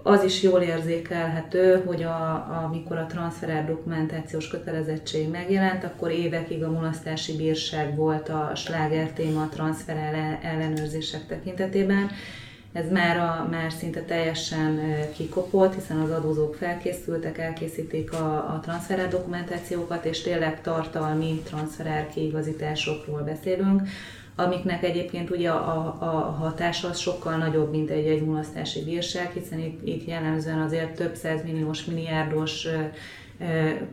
az 0.02 0.24
is 0.24 0.42
jól 0.42 0.61
érzékelhető, 0.61 1.83
hogy 1.87 2.02
a, 2.02 2.48
amikor 2.64 2.96
a 2.96 3.07
transferár 3.07 3.66
dokumentációs 3.66 4.48
kötelezettség 4.48 5.31
megjelent, 5.31 5.85
akkor 5.85 6.11
évekig 6.11 6.62
a 6.62 6.70
mulasztási 6.70 7.37
bírság 7.37 7.96
volt 7.96 8.28
a 8.28 8.52
sláger 8.54 9.11
téma 9.11 9.42
a 9.42 9.48
transfer 9.48 10.38
ellenőrzések 11.12 11.27
tekintetében. 11.27 12.11
Ez 12.73 12.90
már, 12.90 13.16
a, 13.16 13.49
már 13.51 13.73
szinte 13.73 14.03
teljesen 14.03 14.81
kikopott, 15.16 15.75
hiszen 15.75 16.01
az 16.01 16.11
adózók 16.11 16.55
felkészültek, 16.55 17.38
elkészítik 17.38 18.12
a, 18.12 18.35
a 18.35 18.61
transferár 18.62 19.09
dokumentációkat, 19.09 20.05
és 20.05 20.23
tényleg 20.23 20.61
tartalmi 20.61 21.42
transferár 21.44 22.09
kiigazításokról 22.09 23.23
beszélünk 23.23 23.83
amiknek 24.40 24.83
egyébként 24.83 25.31
ugye 25.31 25.51
a, 25.51 25.97
a 26.01 26.37
hatása 26.40 26.88
az 26.88 26.99
sokkal 26.99 27.37
nagyobb, 27.37 27.71
mint 27.71 27.90
egy 27.90 28.07
egy 28.07 28.23
mulasztási 28.23 28.85
bírság, 28.85 29.31
hiszen 29.31 29.59
itt, 29.59 29.87
itt 29.87 30.07
jellemzően 30.07 30.61
azért 30.61 30.94
több 30.94 31.14
százmilliós, 31.14 31.85
milliárdos 31.85 32.66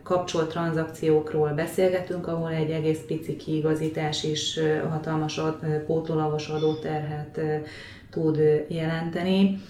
kapcsolt 0.02 0.48
tranzakciókról 0.50 1.48
beszélgetünk, 1.48 2.26
ahol 2.26 2.52
egy 2.52 2.70
egész 2.70 3.00
pici 3.06 3.36
kiigazítás 3.36 4.24
is 4.24 4.60
hatalmas 4.90 5.40
pótolagos 5.86 6.48
adóterhet 6.48 7.40
tud 8.10 8.40
jelenteni. 8.68 9.60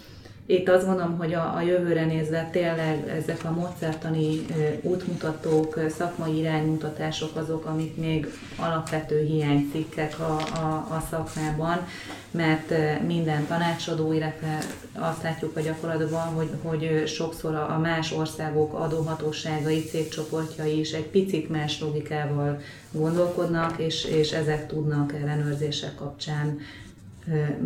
Itt 0.48 0.68
azt 0.68 0.86
gondolom, 0.86 1.16
hogy 1.16 1.34
a, 1.34 1.54
a 1.56 1.60
jövőre 1.60 2.04
nézve 2.04 2.48
tényleg 2.52 3.08
ezek 3.08 3.44
a 3.44 3.50
módszertani 3.50 4.46
útmutatók, 4.80 5.80
szakmai 5.96 6.38
iránymutatások 6.38 7.36
azok, 7.36 7.64
amik 7.64 7.96
még 7.96 8.26
alapvető 8.56 9.24
hiánycikkek 9.24 10.18
a, 10.18 10.36
a, 10.36 10.94
a 10.94 11.02
szakmában, 11.10 11.86
mert 12.30 12.72
minden 13.06 13.46
tanácsadó, 13.46 14.12
illetve 14.12 14.58
azt 14.92 15.22
látjuk 15.22 15.56
a 15.56 15.60
gyakorlatban, 15.60 16.34
hogy, 16.34 16.50
hogy 16.62 17.02
sokszor 17.06 17.54
a 17.54 17.78
más 17.78 18.12
országok 18.12 18.74
adóhatóságai, 18.74 19.82
cégcsoportjai 19.82 20.78
is 20.78 20.92
egy 20.92 21.06
picit 21.06 21.48
más 21.48 21.80
logikával 21.80 22.60
gondolkodnak, 22.90 23.78
és, 23.78 24.04
és 24.04 24.32
ezek 24.32 24.66
tudnak 24.66 25.12
ellenőrzések 25.22 25.94
kapcsán 25.94 26.58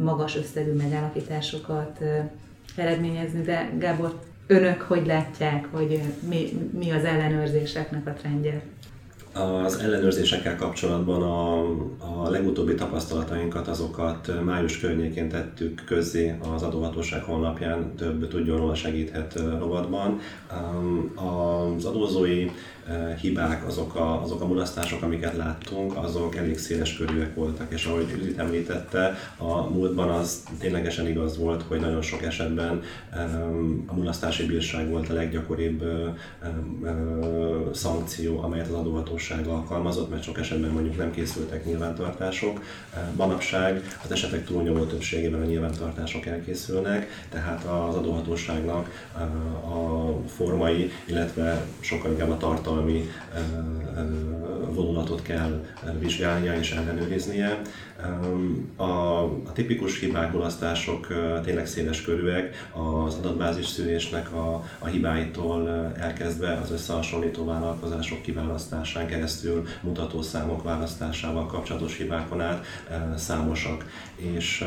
magas 0.03 0.37
összegű 0.37 0.73
megállapításokat 0.73 1.99
eredményezni, 2.81 3.43
de 3.43 3.71
Gábor, 3.79 4.19
önök 4.47 4.81
hogy 4.81 5.07
látják, 5.07 5.67
hogy 5.71 6.01
mi, 6.29 6.49
mi 6.79 6.91
az 6.91 7.05
ellenőrzéseknek 7.05 8.07
a 8.07 8.13
trendje? 8.13 8.63
Az 9.33 9.79
ellenőrzésekkel 9.79 10.57
kapcsolatban 10.57 11.23
a, 11.23 11.59
a 12.25 12.31
legutóbbi 12.31 12.75
tapasztalatainkat, 12.75 13.69
azokat 13.69 14.45
május 14.45 14.79
környékén 14.79 15.29
tettük 15.29 15.85
közzé 15.87 16.35
az 16.55 16.63
adóhatóság 16.63 17.23
honlapján, 17.23 17.95
több 17.97 18.29
tudjon 18.29 18.57
róla 18.57 18.75
segíthet 18.75 19.41
rovatban. 19.59 20.19
Az 21.15 21.85
adózói 21.85 22.51
hibák, 23.21 23.67
azok 23.67 23.95
a, 23.95 24.23
azok 24.23 24.41
a 24.41 24.47
mulasztások, 24.47 25.03
amiket 25.03 25.37
láttunk, 25.37 25.97
azok 25.97 26.37
elég 26.37 26.59
széles 26.59 26.97
körűek 26.97 27.35
voltak, 27.35 27.73
és 27.73 27.85
ahogy 27.85 28.11
Üdit 28.15 28.39
említette, 28.39 29.15
a 29.37 29.69
múltban 29.69 30.09
az 30.09 30.43
ténylegesen 30.59 31.07
igaz 31.09 31.39
volt, 31.39 31.63
hogy 31.69 31.81
nagyon 31.81 32.03
sok 32.03 32.23
esetben 32.23 32.83
a 33.87 33.95
mulasztási 33.95 34.47
bírság 34.47 34.89
volt 34.91 35.09
a 35.09 35.13
leggyakoribb 35.13 35.85
szankció, 37.73 38.43
amelyet 38.43 38.69
az 38.69 38.75
adóhatóság 38.75 39.47
alkalmazott, 39.47 40.11
mert 40.11 40.23
sok 40.23 40.39
esetben 40.39 40.71
mondjuk 40.71 40.97
nem 40.97 41.11
készültek 41.11 41.65
nyilvántartások. 41.65 42.63
Manapság 43.17 43.99
az 44.05 44.13
esetek 44.13 44.45
túlnyomó 44.45 44.85
többségében 44.85 45.41
a 45.41 45.45
nyilvántartások 45.45 46.27
elkészülnek, 46.27 47.27
tehát 47.29 47.65
az 47.65 47.95
adóhatóságnak 47.95 49.09
a 49.65 50.11
formai, 50.29 50.91
illetve 51.05 51.65
sokkal 51.81 52.11
inkább 52.11 52.31
a 52.31 52.37
tartalmi 52.37 52.80
tartalmi 52.81 53.09
vonulatot 54.75 55.23
kell 55.23 55.65
vizsgálnia 55.99 56.55
és 56.55 56.71
ellenőriznie. 56.71 57.61
A, 58.77 58.83
a 59.23 59.53
tipikus 59.53 60.01
hibák, 60.01 60.33
mulasztások 60.33 61.07
tényleg 61.45 61.67
széles 61.67 62.03
körűek, 62.03 62.69
az 62.73 63.15
adatbázis 63.15 63.67
szűrésnek 63.67 64.33
a, 64.33 64.65
a 64.79 64.87
hibáitól 64.87 65.93
elkezdve 65.99 66.53
az 66.63 66.71
összehasonlító 66.71 67.45
vállalkozások 67.45 68.23
kiválasztásán 68.23 69.07
keresztül 69.07 69.67
mutatószámok 69.81 70.63
választásával 70.63 71.47
kapcsolatos 71.47 71.97
hibákon 71.97 72.41
át 72.41 72.65
számosak. 73.17 73.85
És 74.17 74.65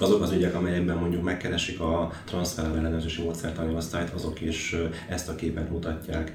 azok 0.00 0.22
az 0.22 0.32
ügyek, 0.32 0.54
amelyekben 0.54 0.96
mondjuk 0.96 1.22
megkeresik 1.22 1.80
a 1.80 2.12
transfer 2.24 2.64
ellenőrzési 2.64 3.22
módszertani 3.22 3.74
osztályt, 3.74 4.10
azok 4.10 4.40
is 4.40 4.76
ezt 5.08 5.28
a 5.28 5.34
képet 5.34 5.70
mutatják. 5.70 6.32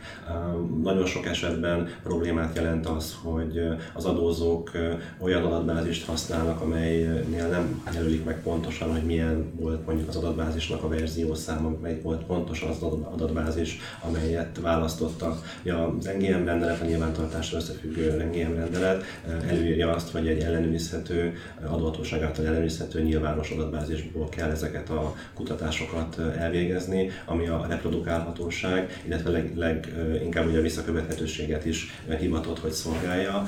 Nagyon 0.84 1.06
sok 1.06 1.26
esetben 1.26 1.88
problémát 2.04 2.56
jelent 2.56 2.88
az, 2.88 3.16
hogy 3.22 3.62
az 3.94 4.06
adózók 4.06 4.72
olyan 5.20 5.44
adatbázist 5.44 6.06
használnak, 6.06 6.62
amelynél 6.62 7.48
nem 7.48 7.84
jelölik 7.94 8.24
meg 8.26 8.42
pontosan, 8.42 8.92
hogy 8.92 9.04
milyen 9.04 9.52
volt 9.56 9.86
mondjuk 9.86 10.10
az 10.10 10.16
adatbázisnak 10.16 10.84
a 10.84 10.88
verziószáma, 10.88 11.72
mely 11.82 12.00
volt 12.02 12.24
pontosan 12.24 12.70
az 12.70 12.82
adatbázis, 13.12 13.80
amelyet 14.08 14.60
választottak. 14.62 15.60
Ja, 15.64 15.96
az 16.00 16.10
NGM 16.18 16.46
rendelet, 16.46 16.82
a 16.82 16.86
nyilvántartásra 16.86 17.58
összefüggő 17.58 18.24
NGM 18.24 18.56
rendelet 18.56 19.04
előírja 19.48 19.92
azt, 19.94 20.12
hogy 20.12 20.28
egy 20.28 20.40
ellenőrizhető, 20.40 21.34
adóhatóság 21.66 22.22
által 22.22 22.46
ellenőrizhető 22.46 23.02
nyilvános 23.02 23.49
adatbázisból 23.52 24.30
kell 24.30 24.50
ezeket 24.50 24.90
a 24.90 25.16
kutatásokat 25.34 26.18
elvégezni, 26.18 27.10
ami 27.26 27.48
a 27.48 27.66
reprodukálhatóság, 27.70 29.02
illetve 29.06 29.30
leginkább 29.56 30.44
leg, 30.44 30.48
ugye 30.48 30.60
a 30.60 30.62
visszakövethetőséget 30.62 31.66
is 31.66 32.02
hivatott, 32.20 32.60
hogy 32.60 32.72
szolgálja. 32.72 33.46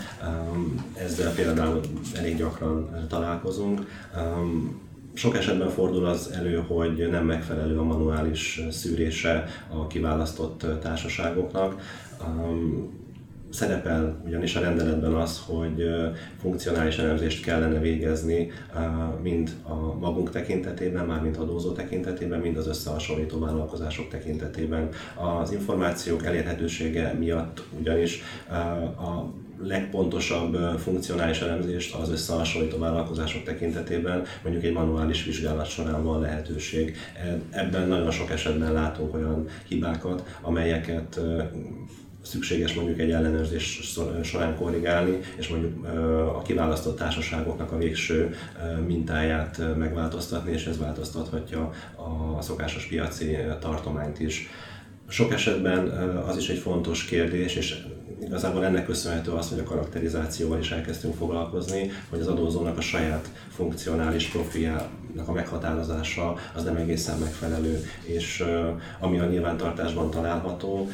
Ezzel 0.93 1.33
például 1.33 1.79
elég 2.15 2.37
gyakran 2.37 3.05
találkozunk. 3.09 3.87
Sok 5.13 5.37
esetben 5.37 5.69
fordul 5.69 6.05
az 6.05 6.31
elő, 6.31 6.63
hogy 6.67 7.07
nem 7.11 7.25
megfelelő 7.25 7.77
a 7.77 7.83
manuális 7.83 8.61
szűrése 8.69 9.45
a 9.69 9.87
kiválasztott 9.87 10.65
társaságoknak 10.81 11.81
Szerepel 13.51 14.21
ugyanis 14.25 14.55
a 14.55 14.59
rendeletben 14.59 15.13
az, 15.13 15.41
hogy 15.45 15.83
funkcionális 16.41 16.97
elemzést 16.97 17.43
kellene 17.43 17.79
végezni 17.79 18.51
mind 19.21 19.51
a 19.63 19.73
magunk 19.99 20.29
tekintetében, 20.29 21.05
mármint 21.05 21.37
adózó 21.37 21.71
tekintetében, 21.71 22.39
mind 22.39 22.57
az 22.57 22.67
összehasonlító 22.67 23.39
vállalkozások 23.39 24.09
tekintetében. 24.09 24.89
Az 25.41 25.51
információk 25.51 26.25
elérhetősége 26.25 27.13
miatt 27.19 27.63
ugyanis 27.79 28.21
a 28.97 29.33
legpontosabb 29.63 30.79
funkcionális 30.79 31.39
elemzést 31.39 31.95
az 31.95 32.09
összehasonlító 32.09 32.77
vállalkozások 32.77 33.43
tekintetében 33.43 34.23
mondjuk 34.43 34.63
egy 34.63 34.73
manuális 34.73 35.25
vizsgálat 35.25 35.69
során 35.69 36.03
van 36.03 36.21
lehetőség. 36.21 36.97
Ebben 37.49 37.87
nagyon 37.87 38.11
sok 38.11 38.31
esetben 38.31 38.73
látunk 38.73 39.13
olyan 39.13 39.47
hibákat, 39.67 40.37
amelyeket 40.41 41.19
szükséges 42.21 42.73
mondjuk 42.73 42.99
egy 42.99 43.11
ellenőrzés 43.11 43.93
során 44.23 44.55
korrigálni, 44.55 45.19
és 45.37 45.47
mondjuk 45.47 45.85
a 46.35 46.41
kiválasztott 46.41 46.97
társaságoknak 46.97 47.71
a 47.71 47.77
végső 47.77 48.35
mintáját 48.87 49.61
megváltoztatni, 49.77 50.51
és 50.51 50.65
ez 50.65 50.77
változtathatja 50.77 51.71
a 52.35 52.41
szokásos 52.41 52.85
piaci 52.85 53.37
tartományt 53.59 54.19
is. 54.19 54.49
Sok 55.07 55.33
esetben 55.33 55.87
az 56.27 56.37
is 56.37 56.49
egy 56.49 56.57
fontos 56.57 57.05
kérdés, 57.05 57.55
és 57.55 57.83
igazából 58.21 58.65
ennek 58.65 58.85
köszönhető 58.85 59.31
az, 59.31 59.49
hogy 59.49 59.59
a 59.59 59.63
karakterizációval 59.63 60.59
is 60.59 60.71
elkezdtünk 60.71 61.15
foglalkozni, 61.15 61.91
hogy 62.09 62.19
az 62.19 62.27
adózónak 62.27 62.77
a 62.77 62.81
saját 62.81 63.29
funkcionális 63.49 64.27
profiljának 65.11 65.27
a 65.27 65.31
meghatározása 65.31 66.35
az 66.55 66.63
nem 66.63 66.75
egészen 66.75 67.17
megfelelő, 67.17 67.83
és 68.03 68.43
ami 68.99 69.19
a 69.19 69.25
nyilvántartásban 69.25 70.09
található, 70.09 70.89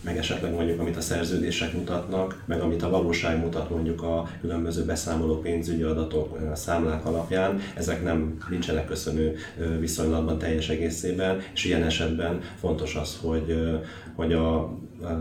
meg 0.00 0.16
esetleg 0.16 0.52
mondjuk 0.52 0.80
amit 0.80 0.96
a 0.96 1.00
szerződések 1.00 1.72
mutatnak, 1.72 2.42
meg 2.44 2.60
amit 2.60 2.82
a 2.82 2.90
valóság 2.90 3.38
mutat 3.38 3.70
mondjuk 3.70 4.02
a 4.02 4.28
különböző 4.40 4.84
beszámoló 4.84 5.40
pénzügyi 5.40 5.82
adatok, 5.82 6.38
számlák 6.54 7.06
alapján, 7.06 7.60
ezek 7.74 8.02
nem 8.02 8.36
nincsenek 8.50 8.86
köszönő 8.86 9.36
viszonylatban 9.80 10.38
teljes 10.38 10.68
egészében, 10.68 11.40
és 11.52 11.64
ilyen 11.64 11.82
esetben 11.82 12.40
fontos 12.60 12.94
az, 12.94 13.18
hogy, 13.22 13.78
hogy 14.14 14.32
a 14.32 14.78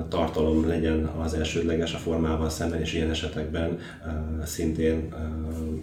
tartalom 0.10 0.68
legyen 0.68 1.06
az 1.06 1.34
elsődleges 1.34 1.94
a 1.94 1.98
formával 1.98 2.50
szemben, 2.50 2.80
és 2.80 2.94
ilyen 2.94 3.10
esetekben 3.10 3.80
szintén 4.44 5.14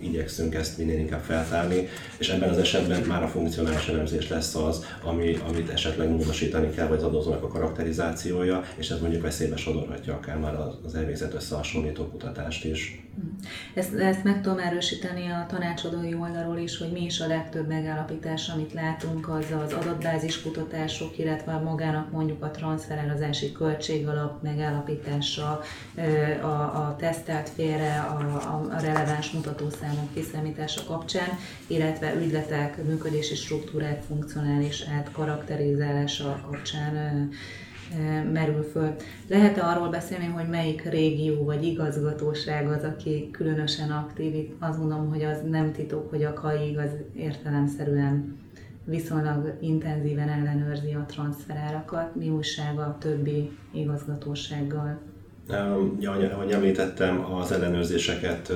igyekszünk 0.01 0.55
ezt 0.55 0.79
minél 0.79 0.99
inkább 0.99 1.21
feltárni, 1.21 1.89
és 2.19 2.29
ebben 2.29 2.49
az 2.49 2.59
esetben 2.59 3.03
már 3.03 3.23
a 3.23 3.29
funkcionális 3.29 3.87
elemzés 3.87 4.29
lesz 4.29 4.55
az, 4.55 4.85
ami, 5.03 5.39
amit 5.49 5.71
esetleg 5.71 6.09
módosítani 6.09 6.71
kell, 6.71 6.87
vagy 6.87 6.99
az 6.99 7.05
adózónak 7.05 7.43
a 7.43 7.49
karakterizációja, 7.49 8.65
és 8.77 8.91
ez 8.91 9.01
mondjuk 9.01 9.23
veszélybe 9.23 9.57
sodorhatja 9.57 10.15
akár 10.15 10.39
már 10.39 10.55
az 10.85 10.95
elvégzett 10.95 11.35
összehasonlító 11.35 12.05
kutatást 12.09 12.65
is. 12.65 13.01
Ezt, 13.75 13.95
ezt 13.95 14.25
meg 14.25 14.43
tudom 14.43 14.59
erősíteni 14.59 15.31
a 15.31 15.47
tanácsadói 15.49 16.15
oldalról 16.15 16.59
is, 16.59 16.79
hogy 16.79 16.93
mi 16.93 17.05
is 17.05 17.21
a 17.21 17.27
legtöbb 17.27 17.69
megállapítás, 17.69 18.49
amit 18.49 18.73
látunk, 18.73 19.29
az 19.29 19.47
az 19.65 19.73
adatbázis 19.73 20.43
kutatások, 20.43 21.19
illetve 21.19 21.53
magának 21.53 22.11
mondjuk 22.11 22.45
a 22.45 22.51
transferározási 22.51 23.53
költségalap 23.53 24.43
megállapítása, 24.43 25.61
a, 26.43 26.47
a 26.47 26.97
tesztelt 26.99 27.49
félre, 27.49 27.99
a, 27.99 28.17
a 28.71 28.81
releváns 28.81 29.31
mutatószámok 29.31 30.15
kiszámítása 30.15 30.85
kapcsán, 30.85 31.29
illetve 31.67 32.15
ügyletek 32.15 32.85
működési 32.85 33.35
struktúrák 33.35 34.03
funkcionális 34.03 34.85
átkarakterizálása 34.97 36.41
kapcsán 36.51 37.31
merül 38.33 38.63
föl. 38.63 38.95
Lehet-e 39.29 39.67
arról 39.67 39.89
beszélni, 39.89 40.27
hogy 40.27 40.49
melyik 40.49 40.83
régió 40.83 41.45
vagy 41.45 41.65
igazgatóság 41.65 42.69
az, 42.69 42.83
aki 42.83 43.29
különösen 43.33 43.91
aktív? 43.91 44.35
Itt 44.35 44.57
azt 44.59 44.79
mondom, 44.79 45.09
hogy 45.09 45.23
az 45.23 45.39
nem 45.51 45.73
titok, 45.73 46.11
hogy 46.11 46.23
a 46.23 46.33
KAI 46.33 46.69
igaz 46.69 46.91
értelemszerűen 47.17 48.41
viszonylag 48.85 49.57
intenzíven 49.61 50.29
ellenőrzi 50.29 50.93
a 50.93 51.05
transferárakat. 51.07 52.15
Mi 52.17 52.31
újság 52.31 52.79
a 52.79 52.97
többi 53.01 53.51
igazgatósággal? 53.73 54.99
Ja, 56.01 56.13
ahogy 56.33 56.51
említettem, 56.51 57.25
az 57.35 57.53
ellenőrzéseket 57.53 58.53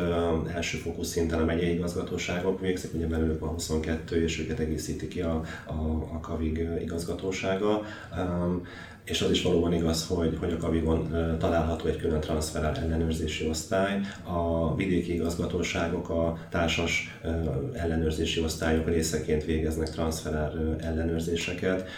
elsőfokú 0.55 1.03
szinten 1.03 1.40
a 1.40 1.44
megyei 1.44 1.72
igazgatóságok 1.74 2.61
végzik, 2.61 2.94
ugye 2.94 3.07
belőlük 3.07 3.40
van 3.40 3.49
22, 3.49 4.22
és 4.22 4.40
őket 4.40 4.59
egészíti 4.59 5.09
ki 5.09 5.20
a, 5.20 5.42
a, 5.66 5.72
a 6.12 6.20
KAVIG 6.20 6.68
igazgatósága 6.82 7.82
és 9.07 9.22
az 9.22 9.30
is 9.30 9.42
valóban 9.42 9.72
igaz, 9.72 10.07
hogy, 10.07 10.36
hogy 10.40 10.53
a 10.53 10.57
Kavigon 10.57 11.09
található 11.38 11.86
egy 11.86 11.97
külön 11.97 12.20
transferál 12.20 12.76
ellenőrzési 12.76 13.49
osztály. 13.49 14.01
A 14.22 14.74
vidéki 14.74 15.14
igazgatóságok 15.14 16.09
a 16.09 16.38
társas 16.51 17.18
ellenőrzési 17.72 18.40
osztályok 18.40 18.88
részeként 18.88 19.44
végeznek 19.44 19.90
transferál 19.90 20.76
ellenőrzéseket 20.80 21.88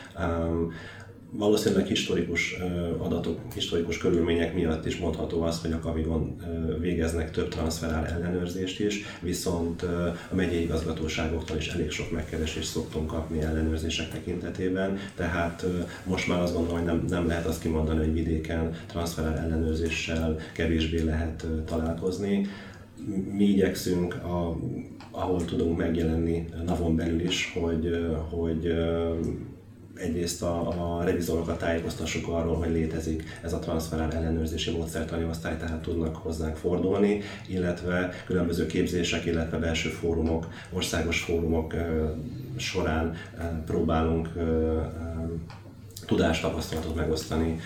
valószínűleg 1.31 1.87
historikus 1.87 2.57
adatok, 2.99 3.39
historikus 3.55 3.99
körülmények 3.99 4.55
miatt 4.55 4.87
is 4.87 4.99
mondható 4.99 5.43
az, 5.43 5.61
hogy 5.61 5.73
a 5.73 5.79
Kavigon 5.79 6.37
végeznek 6.81 7.31
több 7.31 7.49
transferál 7.49 8.07
ellenőrzést 8.07 8.81
is, 8.81 9.05
viszont 9.21 9.83
a 10.31 10.35
megyei 10.35 10.63
igazgatóságoktól 10.63 11.57
is 11.57 11.69
elég 11.69 11.91
sok 11.91 12.11
megkeresést 12.11 12.71
szoktunk 12.71 13.07
kapni 13.07 13.41
ellenőrzések 13.41 14.11
tekintetében, 14.11 14.99
tehát 15.17 15.67
most 16.05 16.29
már 16.29 16.41
azt 16.41 16.55
gondolom, 16.55 16.77
hogy 16.77 16.87
nem, 16.87 17.05
nem 17.09 17.27
lehet 17.27 17.47
azt 17.47 17.63
kimondani, 17.63 17.99
hogy 17.99 18.13
vidéken 18.13 18.75
transferál 18.87 19.39
ellenőrzéssel 19.39 20.37
kevésbé 20.55 21.03
lehet 21.03 21.47
találkozni. 21.67 22.47
Mi 23.33 23.45
igyekszünk 23.45 24.15
a 24.15 24.57
ahol 25.11 25.45
tudunk 25.45 25.79
megjelenni 25.79 26.45
navon 26.67 26.97
belül 26.97 27.21
is, 27.21 27.53
hogy, 27.61 27.91
hogy 28.31 28.73
egyrészt 30.01 30.43
a, 30.43 30.99
a 30.99 31.05
revizorokat 31.05 31.59
tájékoztassuk 31.59 32.29
arról, 32.29 32.57
hogy 32.57 32.71
létezik 32.71 33.23
ez 33.43 33.53
a 33.53 33.59
transferál 33.59 34.13
ellenőrzési 34.13 34.71
módszertani 34.71 35.25
osztály, 35.25 35.57
tehát 35.57 35.83
tudnak 35.83 36.17
hozzánk 36.17 36.57
fordulni, 36.57 37.23
illetve 37.47 38.11
különböző 38.27 38.67
képzések, 38.67 39.25
illetve 39.25 39.59
belső 39.59 39.89
fórumok, 39.89 40.47
országos 40.73 41.21
fórumok 41.21 41.75
során 42.57 43.15
próbálunk 43.67 44.29
tudást, 46.07 46.43
tapasztalatot 46.43 46.95
megosztani 46.95 47.61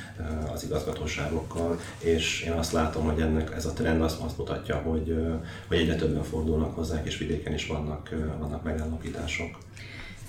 az 0.53 0.65
igazgatóságokkal, 0.65 1.79
és 1.99 2.43
én 2.43 2.53
azt 2.53 2.73
látom, 2.73 3.05
hogy 3.05 3.21
ennek 3.21 3.55
ez 3.55 3.67
a 3.67 3.73
trend 3.73 4.03
azt, 4.03 4.21
azt 4.21 4.39
mutatja, 4.39 4.77
hogy, 4.77 5.17
hogy 5.69 5.77
egyre 5.77 5.95
többen 5.95 6.23
fordulnak 6.23 6.75
hozzánk, 6.75 7.07
és 7.07 7.19
vidéken 7.19 7.55
is 7.55 7.67
vannak, 7.67 8.15
vannak 8.39 8.63
megállapítások. 8.63 9.59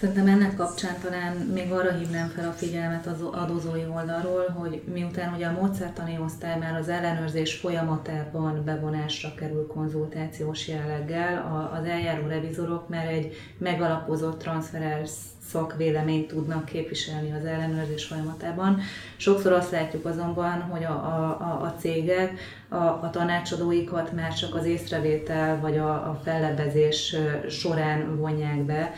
Szerintem 0.04 0.28
ennek 0.28 0.56
kapcsán 0.56 0.96
talán 1.02 1.36
még 1.36 1.72
arra 1.72 1.92
hívnám 1.92 2.28
fel 2.28 2.48
a 2.48 2.52
figyelmet 2.52 3.06
az 3.06 3.22
adózói 3.22 3.86
oldalról, 3.96 4.50
hogy 4.50 4.82
miután 4.94 5.34
ugye 5.34 5.46
a 5.46 5.52
módszertani 5.52 6.20
osztály 6.26 6.58
már 6.60 6.80
az 6.80 6.90
ellenőrzés 6.90 7.54
folyamatában 7.54 8.62
bevonásra 8.66 9.34
kerül 9.34 9.68
konzultációs 9.68 10.68
jelleggel, 10.68 11.70
az 11.80 11.86
eljáró 11.86 12.28
revizorok 12.28 12.90
már 12.90 13.08
egy 13.08 13.36
megalapozott 13.58 14.40
transferális 14.40 15.10
szakvéleményt 15.50 16.28
tudnak 16.28 16.66
képviselni 16.66 17.32
az 17.32 17.46
ellenőrzés 17.46 18.06
folyamatában. 18.06 18.80
Sokszor 19.18 19.52
azt 19.52 19.72
látjuk 19.72 20.06
azonban, 20.06 20.62
hogy 20.62 20.84
a, 20.84 20.94
a, 20.94 21.62
a 21.62 21.76
cégek 21.80 22.40
a, 22.70 22.76
a 22.76 23.10
tanácsadóikat 23.12 24.12
már 24.12 24.34
csak 24.34 24.56
az 24.56 24.66
észrevétel 24.66 25.60
vagy 25.60 25.78
a, 25.78 25.90
a 25.90 26.22
fellebbezés 26.24 27.16
során 27.50 28.18
vonják 28.18 28.62
be, 28.62 28.94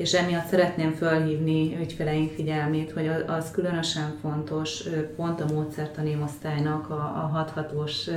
és 0.00 0.12
emiatt 0.12 0.46
szeretném 0.46 0.92
felhívni 0.92 1.76
ügyfeleink 1.80 2.30
figyelmét, 2.30 2.92
hogy 2.92 3.10
az 3.26 3.50
különösen 3.50 4.16
fontos 4.20 4.82
pont 5.16 5.40
a 5.40 5.52
módszertani 5.52 6.18
osztálynak 6.22 6.90
a, 6.90 6.94
a 6.94 7.30
hathatós 7.32 8.08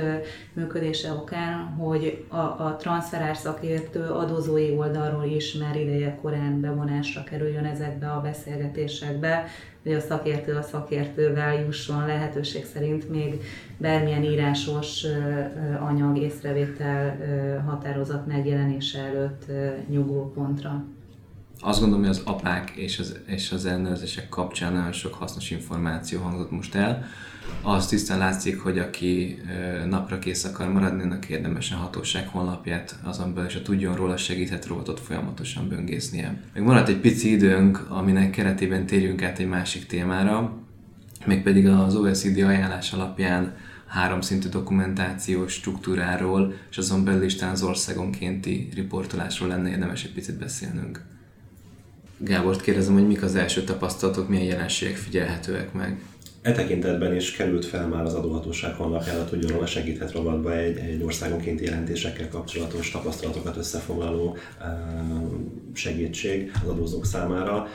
működése 0.52 1.12
okán, 1.12 1.58
hogy 1.58 2.24
a, 2.28 2.36
a 2.36 2.76
transferár 2.78 3.36
szakértő 3.36 4.00
adózói 4.00 4.76
oldalról 4.76 5.24
is 5.24 5.52
már 5.54 5.76
ideje 5.76 6.18
korán 6.22 6.60
bevonásra 6.60 7.24
kerüljön 7.24 7.64
ezekbe 7.64 8.06
a 8.06 8.20
beszélgetésekbe, 8.20 9.44
hogy 9.82 9.92
a 9.92 10.00
szakértő 10.00 10.56
a 10.56 10.62
szakértővel 10.62 11.60
jusson 11.60 12.06
lehetőség 12.06 12.64
szerint 12.64 13.10
még 13.10 13.42
bármilyen 13.76 14.24
írásos 14.24 15.06
anyag, 15.80 16.18
észrevétel, 16.18 17.16
határozat 17.66 18.26
megjelenése 18.26 18.98
előtt 18.98 19.44
nyugvópontra 19.88 20.84
azt 21.60 21.80
gondolom, 21.80 22.04
hogy 22.04 22.14
az 22.14 22.22
apák 22.24 22.70
és 22.70 22.98
az, 22.98 23.16
és 23.26 23.52
az 23.52 23.66
ellenőrzések 23.66 24.28
kapcsán 24.28 24.72
nagyon 24.72 24.92
sok 24.92 25.14
hasznos 25.14 25.50
információ 25.50 26.20
hangzott 26.20 26.50
most 26.50 26.74
el. 26.74 27.06
Az 27.62 27.86
tisztán 27.86 28.18
látszik, 28.18 28.60
hogy 28.60 28.78
aki 28.78 29.42
napra 29.88 30.18
kész 30.18 30.44
akar 30.44 30.72
maradni, 30.72 31.02
annak 31.02 31.28
érdemesen 31.28 31.78
hatóság 31.78 32.28
honlapját 32.28 32.98
azon 33.02 33.34
belül, 33.34 33.48
és 33.48 33.56
a 33.56 33.62
tudjon 33.62 33.94
róla, 33.94 34.16
segíthet 34.16 34.66
robotot 34.66 35.00
folyamatosan 35.00 35.68
böngésznie. 35.68 36.40
Még 36.54 36.62
maradt 36.62 36.88
egy 36.88 37.00
pici 37.00 37.30
időnk, 37.30 37.86
aminek 37.88 38.30
keretében 38.30 38.86
térjünk 38.86 39.22
át 39.22 39.38
egy 39.38 39.48
másik 39.48 39.86
témára, 39.86 40.52
mégpedig 41.26 41.68
az 41.68 41.96
OECD 41.96 42.38
ajánlás 42.38 42.92
alapján 42.92 43.56
háromszintű 43.86 44.48
dokumentációs 44.48 45.52
struktúráról, 45.52 46.54
és 46.70 46.78
azon 46.78 47.04
belül 47.04 47.24
is 47.24 47.42
az 47.42 47.62
országonkénti 47.62 48.68
riportolásról 48.74 49.48
lenne 49.48 49.70
érdemes 49.70 50.04
egy 50.04 50.12
picit 50.12 50.38
beszélnünk. 50.38 51.00
Gábort 52.24 52.60
kérdezem, 52.60 52.94
hogy 52.94 53.06
mik 53.06 53.22
az 53.22 53.34
első 53.34 53.62
tapasztalatok, 53.62 54.28
milyen 54.28 54.44
jelenségek 54.44 54.96
figyelhetőek 54.96 55.72
meg? 55.72 56.00
E 56.44 56.52
tekintetben 56.52 57.14
is 57.14 57.30
került 57.30 57.64
fel 57.64 57.88
már 57.88 58.04
az 58.04 58.14
adóhatóság 58.14 58.74
honlapjára, 58.74 59.26
hogy 59.30 59.48
róla 59.48 59.66
segíthet 59.66 60.12
rovatba 60.12 60.56
egy, 60.56 60.76
egy 60.78 61.02
országonkénti 61.02 61.64
jelentésekkel 61.64 62.28
kapcsolatos 62.28 62.90
tapasztalatokat 62.90 63.56
összefoglaló 63.56 64.36
segítség 65.72 66.50
az 66.62 66.68
adózók 66.68 67.06
számára. 67.06 67.66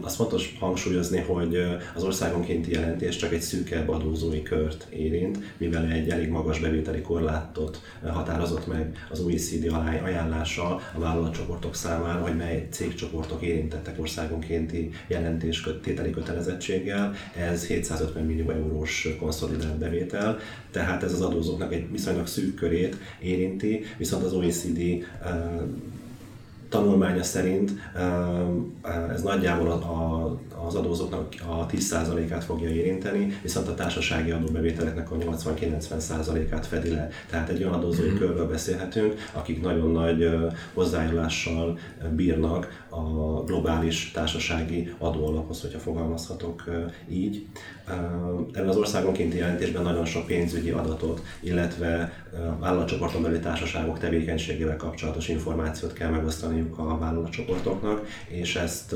Azt 0.00 0.16
fontos 0.16 0.56
hangsúlyozni, 0.60 1.18
hogy 1.18 1.58
az 1.94 2.02
országonkénti 2.02 2.72
jelentés 2.72 3.16
csak 3.16 3.32
egy 3.32 3.40
szűkebb 3.40 3.88
adózói 3.88 4.42
kört 4.42 4.86
érint, 4.90 5.38
mivel 5.56 5.90
egy 5.90 6.08
elég 6.08 6.28
magas 6.28 6.60
bevételi 6.60 7.00
korlátot 7.00 7.80
határozott 8.06 8.66
meg 8.66 9.06
az 9.10 9.20
OECD 9.20 9.72
ajánlása 10.04 10.80
a 10.94 10.98
vállalatcsoportok 10.98 11.74
számára, 11.74 12.20
hogy 12.20 12.36
mely 12.36 12.66
cégcsoportok 12.70 13.42
érintettek 13.42 14.00
országonkénti 14.00 14.90
jelentés 15.06 15.68
tételi 15.82 16.10
kötelezettséggel. 16.10 17.14
Ez 17.36 17.64
750 18.02 18.24
millió 18.24 18.50
eurós 18.50 19.08
konszolidált 19.20 19.78
bevétel, 19.78 20.38
tehát 20.70 21.02
ez 21.02 21.12
az 21.12 21.20
adózóknak 21.20 21.72
egy 21.72 21.90
viszonylag 21.90 22.26
szűk 22.26 22.54
körét 22.54 22.96
érinti, 23.20 23.84
viszont 23.98 24.24
az 24.24 24.32
OECD 24.32 24.80
tanulmánya 26.68 27.22
szerint 27.22 27.72
ez 29.12 29.22
nagyjából 29.22 29.70
a, 29.70 30.24
az 30.66 30.74
adózóknak 30.74 31.34
a 31.46 31.66
10%-át 31.66 32.44
fogja 32.44 32.68
érinteni, 32.68 33.38
viszont 33.42 33.68
a 33.68 33.74
társasági 33.74 34.30
adóbevételeknek 34.30 35.10
a 35.10 35.16
80-90%-át 35.16 36.66
fedi 36.66 36.90
le. 36.90 37.08
Tehát 37.30 37.48
egy 37.48 37.62
olyan 37.62 37.74
adózói 37.74 38.08
mm-hmm. 38.08 38.16
körről 38.16 38.48
beszélhetünk, 38.48 39.14
akik 39.32 39.62
nagyon 39.62 39.90
nagy 39.90 40.28
hozzájárulással 40.74 41.78
bírnak 42.10 42.84
a 42.88 43.02
globális 43.44 44.10
társasági 44.10 44.94
adóalaphoz, 44.98 45.60
hogyha 45.60 45.78
fogalmazhatok 45.78 46.64
így. 47.10 47.46
Ebben 48.52 48.68
az 48.68 48.76
országonkénti 48.76 49.36
jelentésben 49.36 49.82
nagyon 49.82 50.04
sok 50.04 50.26
pénzügyi 50.26 50.70
adatot, 50.70 51.22
illetve 51.40 52.12
vállalatcsoporton 52.60 53.22
belüli 53.22 53.40
társaságok 53.40 53.98
tevékenységével 53.98 54.76
kapcsolatos 54.76 55.28
információt 55.28 55.92
kell 55.92 56.10
megosztaniuk 56.10 56.78
a 56.78 56.98
vállalatcsoportoknak, 56.98 58.06
és 58.28 58.56
ezt 58.56 58.94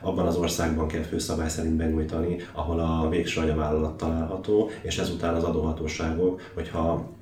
abban 0.00 0.26
az 0.26 0.36
országban 0.36 0.88
kell 0.88 0.95
főszabály 1.04 1.48
szerint 1.48 1.76
benyújtani, 1.76 2.36
ahol 2.52 2.80
a 2.80 3.08
végső 3.08 3.40
anyavállalat 3.40 3.96
található, 3.96 4.70
és 4.82 4.98
ezután 4.98 5.34
az 5.34 5.44
adóhatóságok, 5.44 6.40
hogyha 6.54 7.14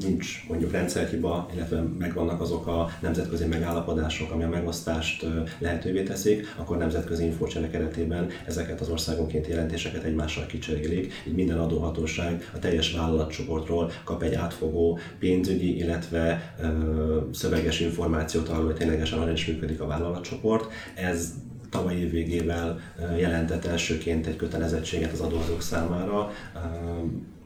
nincs 0.00 0.44
mondjuk 0.48 0.72
rendszerhiba, 0.72 1.48
illetve 1.54 1.80
megvannak 1.98 2.40
azok 2.40 2.66
a 2.66 2.88
nemzetközi 3.00 3.46
megállapodások, 3.46 4.32
ami 4.32 4.42
a 4.42 4.48
megosztást 4.48 5.26
lehetővé 5.58 6.02
teszik, 6.02 6.54
akkor 6.56 6.76
nemzetközi 6.76 7.24
infócsere 7.24 7.70
keretében 7.70 8.28
ezeket 8.46 8.80
az 8.80 8.88
országonként 8.88 9.46
jelentéseket 9.46 10.02
egymással 10.02 10.46
kicserélik, 10.46 11.12
így 11.26 11.34
minden 11.34 11.58
adóhatóság 11.58 12.50
a 12.54 12.58
teljes 12.58 12.92
vállalatcsoportról 12.92 13.90
kap 14.04 14.22
egy 14.22 14.34
átfogó 14.34 14.98
pénzügyi, 15.18 15.76
illetve 15.76 16.54
ö, 16.60 17.20
szöveges 17.32 17.80
információt 17.80 18.48
arról, 18.48 18.64
hogy 18.64 18.74
ténylegesen 18.74 19.18
hogyan 19.18 19.34
is 19.34 19.46
működik 19.46 19.80
a 19.80 19.86
vállalatcsoport. 19.86 20.72
Ez 20.94 21.32
tavaly 21.76 21.96
év 21.96 22.10
végével 22.10 22.80
jelentett 23.16 23.64
elsőként 23.64 24.26
egy 24.26 24.36
kötelezettséget 24.36 25.12
az 25.12 25.20
adózók 25.20 25.62
számára 25.62 26.30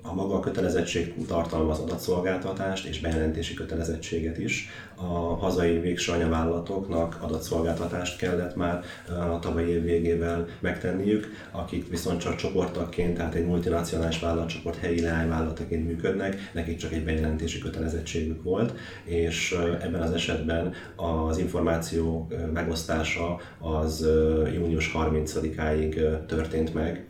a 0.03 0.15
maga 0.15 0.35
a 0.35 0.41
kötelezettség 0.41 1.15
tartalmaz 1.27 1.79
adatszolgáltatást 1.79 2.87
és 2.87 3.01
bejelentési 3.01 3.55
kötelezettséget 3.55 4.39
is. 4.39 4.69
A 4.95 5.37
hazai 5.37 5.79
végső 5.79 6.13
anyavállalatoknak 6.13 7.19
adatszolgáltatást 7.21 8.19
kellett 8.19 8.57
már 8.57 8.85
a 9.09 9.39
tavalyi 9.39 9.71
év 9.71 9.83
végével 9.83 10.47
megtenniük, 10.61 11.27
akik 11.51 11.89
viszont 11.89 12.21
csak 12.21 12.37
csoportokként, 12.37 13.17
tehát 13.17 13.35
egy 13.35 13.47
multinacionális 13.47 14.21
vállalatcsoport 14.21 14.77
helyi 14.77 15.01
leányvállalataként 15.01 15.87
működnek, 15.87 16.51
nekik 16.53 16.77
csak 16.77 16.93
egy 16.93 17.05
bejelentési 17.05 17.59
kötelezettségük 17.59 18.43
volt, 18.43 18.75
és 19.05 19.57
ebben 19.81 20.03
az 20.03 20.11
esetben 20.11 20.73
az 20.97 21.39
információ 21.39 22.29
megosztása 22.53 23.41
az 23.59 24.09
június 24.55 24.93
30-áig 24.95 26.25
történt 26.27 26.75
meg 26.75 27.07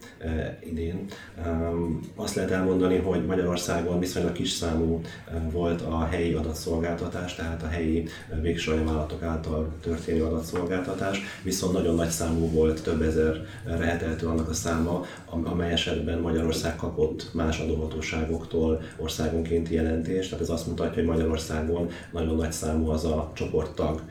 idén. 0.64 1.04
Azt 2.16 2.34
lehet 2.34 2.50
elmondani, 2.50 2.78
mondani, 2.80 3.00
hogy 3.02 3.26
Magyarországon 3.26 3.98
viszonylag 3.98 4.32
kis 4.32 4.50
számú 4.50 5.00
volt 5.50 5.80
a 5.80 6.04
helyi 6.10 6.32
adatszolgáltatás, 6.32 7.34
tehát 7.34 7.62
a 7.62 7.66
helyi 7.66 8.08
végső 8.40 8.84
vállalatok 8.84 9.22
által 9.22 9.72
történő 9.82 10.24
adatszolgáltatás, 10.24 11.20
viszont 11.42 11.72
nagyon 11.72 11.94
nagy 11.94 12.08
számú 12.08 12.50
volt, 12.50 12.82
több 12.82 13.02
ezer 13.02 13.46
reheteltő 13.64 14.26
annak 14.26 14.48
a 14.48 14.52
száma, 14.52 15.04
amely 15.26 15.72
esetben 15.72 16.18
Magyarország 16.18 16.76
kapott 16.76 17.30
más 17.32 17.58
adóhatóságoktól 17.58 18.80
országonkénti 18.96 19.74
jelentést. 19.74 20.28
Tehát 20.28 20.44
ez 20.44 20.50
azt 20.50 20.66
mutatja, 20.66 20.94
hogy 20.94 21.10
Magyarországon 21.10 21.88
nagyon 22.12 22.36
nagy 22.36 22.52
számú 22.52 22.88
az 22.88 23.04
a 23.04 23.30
csoporttag, 23.34 24.02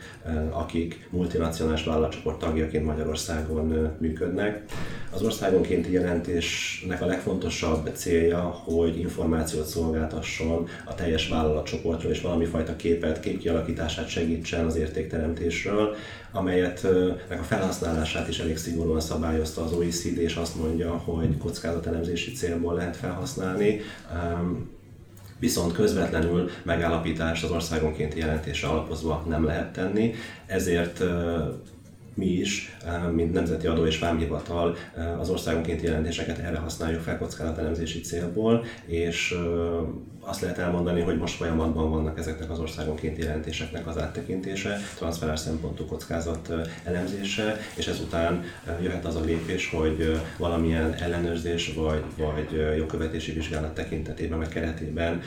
akik 0.50 1.08
multinacionális 1.10 1.84
vállalatcsoport 1.84 2.40
tagjaként 2.40 2.86
Magyarországon 2.86 3.96
működnek. 4.00 4.64
Az 5.12 5.22
országonkénti 5.22 5.92
jelentésnek 5.92 7.02
a 7.02 7.06
legfontosabb 7.06 7.90
célja, 7.94 8.64
hogy 8.76 9.00
információt 9.00 9.66
szolgáltasson 9.66 10.68
a 10.86 10.96
teljes 10.96 11.28
vállalatcsoportról, 11.28 12.12
és 12.12 12.22
valami 12.22 12.46
fajta 12.46 12.76
képet, 12.76 13.20
képkialakítását 13.20 14.08
segítsen 14.08 14.66
az 14.66 14.76
értékteremtésről, 14.76 15.96
amelyet 16.32 16.84
a 17.30 17.44
felhasználását 17.44 18.28
is 18.28 18.40
elég 18.40 18.58
szigorúan 18.58 19.00
szabályozta 19.00 19.64
az 19.64 19.74
OECD, 19.74 20.18
és 20.18 20.36
azt 20.36 20.56
mondja, 20.56 20.92
hogy 20.92 21.38
kockázatelemzési 21.38 22.32
célból 22.32 22.74
lehet 22.74 22.98
felhasználni. 22.98 23.82
Viszont 25.40 25.74
közvetlenül 25.74 26.50
megállapítást 26.64 27.44
az 27.44 27.52
országonkénti 27.52 28.20
jelentésre 28.20 28.68
alapozva 28.68 29.26
nem 29.28 29.46
lehet 29.46 29.74
tenni, 29.74 30.14
ezért 30.46 31.04
mi 32.20 32.26
is, 32.26 32.78
mint 33.14 33.34
Nemzeti 33.34 33.68
Adó 33.68 33.86
és 33.86 34.00
Vámhivatal 34.00 34.76
az 35.20 35.30
országonként 35.30 35.82
jelentéseket 35.82 36.38
erre 36.38 36.58
használjuk 36.58 37.02
fel 37.02 37.18
kockázatelemzési 37.18 38.00
célból, 38.00 38.66
és 38.86 39.36
azt 40.30 40.42
lehet 40.42 40.58
elmondani, 40.58 41.02
hogy 41.02 41.18
most 41.18 41.36
folyamatban 41.36 41.90
vannak 41.90 42.20
ezeknek 42.20 42.50
az 42.50 42.60
országonként 42.60 43.18
jelentéseknek 43.18 43.88
az 43.88 43.98
áttekintése, 43.98 44.78
transferás 44.96 45.40
szempontú 45.40 45.86
kockázat 45.86 46.54
elemzése, 46.84 47.58
és 47.76 47.88
ezután 47.88 48.44
jöhet 48.82 49.06
az 49.06 49.16
a 49.16 49.22
lépés, 49.22 49.70
hogy 49.70 50.22
valamilyen 50.38 50.94
ellenőrzés 50.94 51.74
vagy, 51.74 52.04
vagy 52.18 52.76
jogkövetési 52.78 53.32
vizsgálat 53.32 53.74
tekintetében, 53.74 54.38
meg 54.38 54.48
keretében 54.48 55.22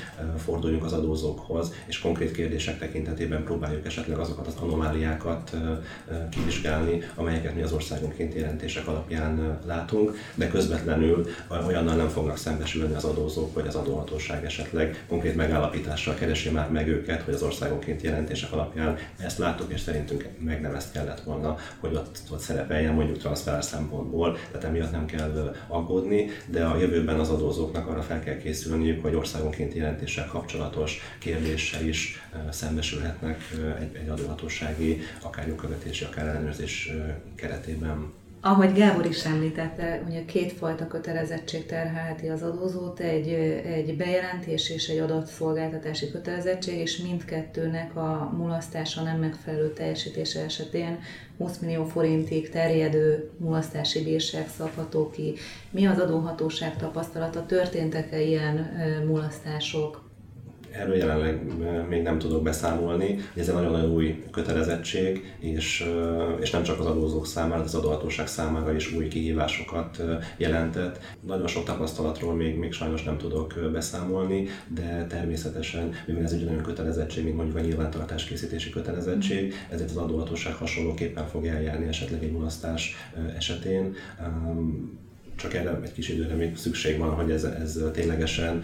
forduljunk 0.45 0.85
az 0.85 0.93
adózókhoz, 0.93 1.73
és 1.87 1.99
konkrét 1.99 2.33
kérdések 2.33 2.79
tekintetében 2.79 3.45
próbáljuk 3.45 3.87
esetleg 3.87 4.19
azokat 4.19 4.47
az 4.47 4.55
anomáliákat 4.61 5.57
kivizsgálni, 6.31 7.03
amelyeket 7.15 7.55
mi 7.55 7.63
az 7.63 7.73
országonként 7.73 8.35
jelentések 8.35 8.87
alapján 8.87 9.59
látunk, 9.67 10.17
de 10.35 10.49
közvetlenül 10.49 11.27
olyannal 11.67 11.97
nem 11.97 12.09
fognak 12.09 12.37
szembesülni 12.37 12.95
az 12.95 13.05
adózók 13.05 13.55
vagy 13.55 13.67
az 13.67 13.75
adóhatóság 13.75 14.45
esetleg, 14.45 14.92
konkrét 15.09 15.37
megállapítással 15.37 16.15
keresi 16.15 16.51
már 16.51 16.71
meg 16.71 16.89
őket, 16.89 17.23
hogy 17.23 17.35
az 17.35 17.43
országonként 17.43 18.03
jelentések 18.03 18.53
alapján 18.53 18.99
ezt 19.19 19.39
láttuk, 19.39 19.73
és 19.73 19.81
szerintünk 19.81 20.29
meg 20.39 20.61
nem 20.61 20.75
ezt 20.75 20.93
kellett 20.93 21.21
volna, 21.21 21.57
hogy 21.81 21.95
ott, 21.95 22.19
ott 22.31 22.41
szerepeljen 22.41 22.95
mondjuk 22.95 23.19
transfer 23.19 23.65
szempontból, 23.65 24.37
tehát 24.51 24.65
emiatt 24.65 24.91
nem 24.91 25.07
kell 25.07 25.55
aggódni, 25.69 26.29
de 26.47 26.65
a 26.65 26.79
jövőben 26.79 27.21
az 27.21 27.29
adózóknak 27.29 27.89
arra 27.89 28.03
fel 28.03 28.21
kell 28.21 28.37
készülniük, 28.37 29.03
hogy 29.03 29.15
országonként 29.15 29.75
jelentéssel 29.75 30.27
kapcsolatos 30.27 31.01
kérdéssel 31.19 31.85
is 31.85 32.23
szembesülhetnek 32.51 33.41
egy, 33.81 33.97
egy 33.97 34.09
adóhatósági, 34.09 35.01
akár 35.23 35.47
jogkövetési, 35.47 36.05
akár 36.05 36.27
ellenőrzés 36.27 36.93
keretében. 37.35 38.13
Ahogy 38.45 38.73
Gábor 38.73 39.07
is 39.07 39.25
említette, 39.25 40.03
ugye 40.09 40.25
kétfajta 40.25 40.87
kötelezettség 40.87 41.67
terhelheti 41.67 42.29
az 42.29 42.43
adózót, 42.43 43.01
egy, 43.01 43.29
egy 43.65 43.97
bejelentés 43.97 44.71
és 44.71 44.89
egy 44.89 44.99
adatszolgáltatási 44.99 46.11
kötelezettség, 46.11 46.79
és 46.79 46.97
mindkettőnek 46.97 47.97
a 47.97 48.33
mulasztása 48.37 49.03
nem 49.03 49.19
megfelelő 49.19 49.73
teljesítése 49.73 50.41
esetén 50.41 50.99
20 51.39 51.59
millió 51.59 51.85
forintig 51.85 52.51
terjedő 52.51 53.31
mulasztási 53.37 54.03
bírság 54.03 54.49
szabható 54.49 55.11
ki. 55.11 55.35
Mi 55.71 55.87
az 55.87 55.99
adóhatóság 55.99 56.77
tapasztalata? 56.77 57.47
Történtek-e 57.47 58.21
ilyen 58.21 58.73
mulasztások? 59.07 60.02
Erről 60.73 60.97
jelenleg 60.97 61.41
még 61.89 62.03
nem 62.03 62.19
tudok 62.19 62.43
beszámolni. 62.43 63.19
Ez 63.37 63.49
egy 63.49 63.55
nagyon-nagyon 63.55 63.91
új 63.91 64.25
kötelezettség, 64.31 65.35
és, 65.39 65.89
és 66.41 66.51
nem 66.51 66.63
csak 66.63 66.81
az 66.81 66.87
adózók 66.87 67.27
számára, 67.27 67.63
az 67.63 67.75
adóhatóság 67.75 68.27
számára 68.27 68.75
is 68.75 68.93
új 68.93 69.09
kihívásokat 69.09 70.03
jelentett. 70.37 71.01
Nagyon 71.21 71.47
sok 71.47 71.65
tapasztalatról 71.65 72.35
még, 72.35 72.59
még 72.59 72.73
sajnos 72.73 73.03
nem 73.03 73.19
tudok 73.19 73.55
beszámolni, 73.73 74.49
de 74.75 75.07
természetesen, 75.09 75.93
mivel 76.07 76.23
ez 76.23 76.33
egy 76.33 76.45
olyan 76.45 76.63
kötelezettség, 76.63 77.25
mint 77.25 77.37
mondjuk 77.37 77.57
a 77.59 77.61
nyilvántartás 77.61 78.25
készítési 78.25 78.71
kötelezettség, 78.71 79.55
ezért 79.71 79.91
az 79.91 79.97
adóhatóság 79.97 80.55
hasonlóképpen 80.55 81.27
fog 81.27 81.47
eljárni 81.47 81.87
esetleg 81.87 82.23
egy 82.23 82.33
mulasztás 82.33 82.95
esetén 83.37 83.95
csak 85.43 85.55
erre 85.55 85.79
egy 85.83 85.93
kis 85.93 86.09
időre 86.09 86.35
még 86.35 86.57
szükség 86.57 86.99
van, 86.99 87.11
hogy 87.11 87.31
ez, 87.31 87.45
ez 87.45 87.81
ténylegesen 87.93 88.63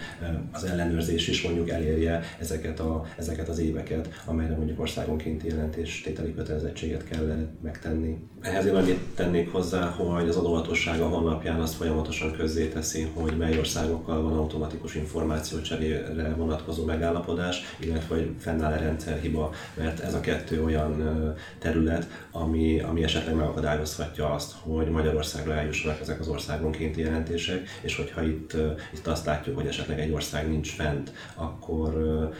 az 0.52 0.64
ellenőrzés 0.64 1.28
is 1.28 1.42
mondjuk 1.42 1.68
elérje 1.68 2.22
ezeket, 2.38 2.80
a, 2.80 3.04
ezeket 3.16 3.48
az 3.48 3.58
éveket, 3.58 4.22
amelyre 4.24 4.56
mondjuk 4.56 4.80
országonként 4.80 5.42
jelentéstételi 5.42 6.34
kötelezettséget 6.34 7.04
kell 7.04 7.48
megtenni. 7.62 8.16
Ehhez 8.40 8.66
én 8.66 8.74
annyit 8.74 9.00
tennék 9.14 9.52
hozzá, 9.52 9.86
hogy 9.86 10.28
az 10.28 10.36
adóhatóság 10.36 11.00
a 11.00 11.08
honlapján 11.08 11.60
azt 11.60 11.74
folyamatosan 11.74 12.36
teszi, 12.72 13.10
hogy 13.14 13.36
mely 13.36 13.58
országokkal 13.58 14.22
van 14.22 14.32
automatikus 14.32 14.94
információcserére 14.94 16.34
vonatkozó 16.36 16.84
megállapodás, 16.84 17.60
illetve 17.80 18.14
hogy 18.14 18.30
fennáll-e 18.38 18.78
rendszerhiba, 18.78 19.52
mert 19.74 20.00
ez 20.00 20.14
a 20.14 20.20
kettő 20.20 20.64
olyan 20.64 21.02
terület, 21.58 22.26
ami, 22.30 22.80
ami 22.80 23.02
esetleg 23.02 23.34
megakadályozhatja 23.34 24.30
azt, 24.34 24.52
hogy 24.60 24.88
Magyarországra 24.88 25.54
eljussanak 25.54 26.00
ezek 26.00 26.20
az 26.20 26.28
országok 26.28 26.67
országonkénti 26.68 27.00
jelentések, 27.00 27.68
és 27.80 27.96
hogyha 27.96 28.22
itt, 28.22 28.56
itt 28.94 29.06
azt 29.06 29.26
látjuk, 29.26 29.56
hogy 29.56 29.66
esetleg 29.66 30.00
egy 30.00 30.12
ország 30.12 30.48
nincs 30.48 30.74
fent, 30.74 31.12
akkor, 31.34 31.94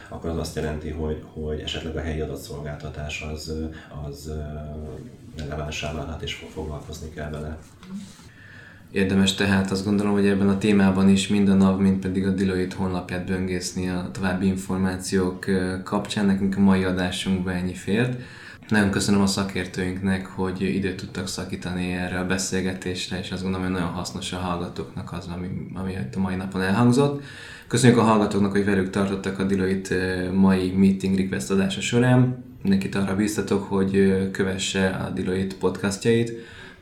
akkor 0.08 0.30
az 0.30 0.36
azt 0.36 0.56
jelenti, 0.56 0.90
hogy, 0.90 1.22
hogy 1.32 1.60
esetleg 1.60 1.96
a 1.96 2.00
helyi 2.00 2.20
adatszolgáltatás 2.20 3.24
az, 3.32 3.52
az 4.06 4.32
relevánsá 5.36 5.92
válhat 5.92 6.22
és 6.22 6.44
foglalkozni 6.52 7.10
kell 7.14 7.30
vele. 7.30 7.58
Érdemes 8.90 9.34
tehát 9.34 9.70
azt 9.70 9.84
gondolom, 9.84 10.12
hogy 10.12 10.26
ebben 10.26 10.48
a 10.48 10.58
témában 10.58 11.08
is 11.08 11.28
mind 11.28 11.48
a 11.48 11.54
NAV, 11.54 11.78
mind 11.78 12.00
pedig 12.00 12.26
a 12.26 12.30
Deloitte 12.30 12.76
honlapját 12.76 13.26
böngészni 13.26 13.88
a 13.88 14.10
további 14.12 14.46
információk 14.46 15.46
kapcsán. 15.84 16.26
Nekünk 16.26 16.56
a 16.56 16.60
mai 16.60 16.84
adásunkban 16.84 17.54
ennyi 17.54 17.74
fért. 17.74 18.20
Nagyon 18.68 18.90
köszönöm 18.90 19.20
a 19.20 19.26
szakértőinknek, 19.26 20.26
hogy 20.26 20.60
időt 20.60 20.96
tudtak 20.96 21.28
szakítani 21.28 21.92
erre 21.92 22.18
a 22.18 22.26
beszélgetésre, 22.26 23.18
és 23.18 23.30
azt 23.30 23.42
gondolom, 23.42 23.66
hogy 23.66 23.74
nagyon 23.76 23.92
hasznos 23.92 24.32
a 24.32 24.36
hallgatóknak 24.36 25.12
az, 25.12 25.26
ami, 25.26 25.48
ami 25.74 25.94
a 26.14 26.18
mai 26.18 26.34
napon 26.34 26.62
elhangzott. 26.62 27.22
Köszönjük 27.66 27.98
a 27.98 28.02
hallgatóknak, 28.02 28.52
hogy 28.52 28.64
velük 28.64 28.90
tartottak 28.90 29.38
a 29.38 29.44
Deloitte 29.44 30.30
mai 30.32 30.70
meeting 30.70 31.16
request 31.18 31.50
adása 31.50 31.80
során. 31.80 32.44
Mindenkit 32.62 32.94
arra 32.94 33.16
bíztatok, 33.16 33.62
hogy 33.62 34.30
kövesse 34.30 34.88
a 34.88 35.10
Deloitte 35.10 35.54
podcastjait. 35.58 36.32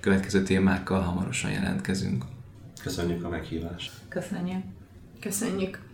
Következő 0.01 0.43
témákkal 0.43 1.01
hamarosan 1.01 1.51
jelentkezünk. 1.51 2.25
Köszönjük 2.83 3.25
a 3.25 3.29
meghívást. 3.29 3.93
Köszönjük. 4.09 4.63
Köszönjük. 5.21 5.86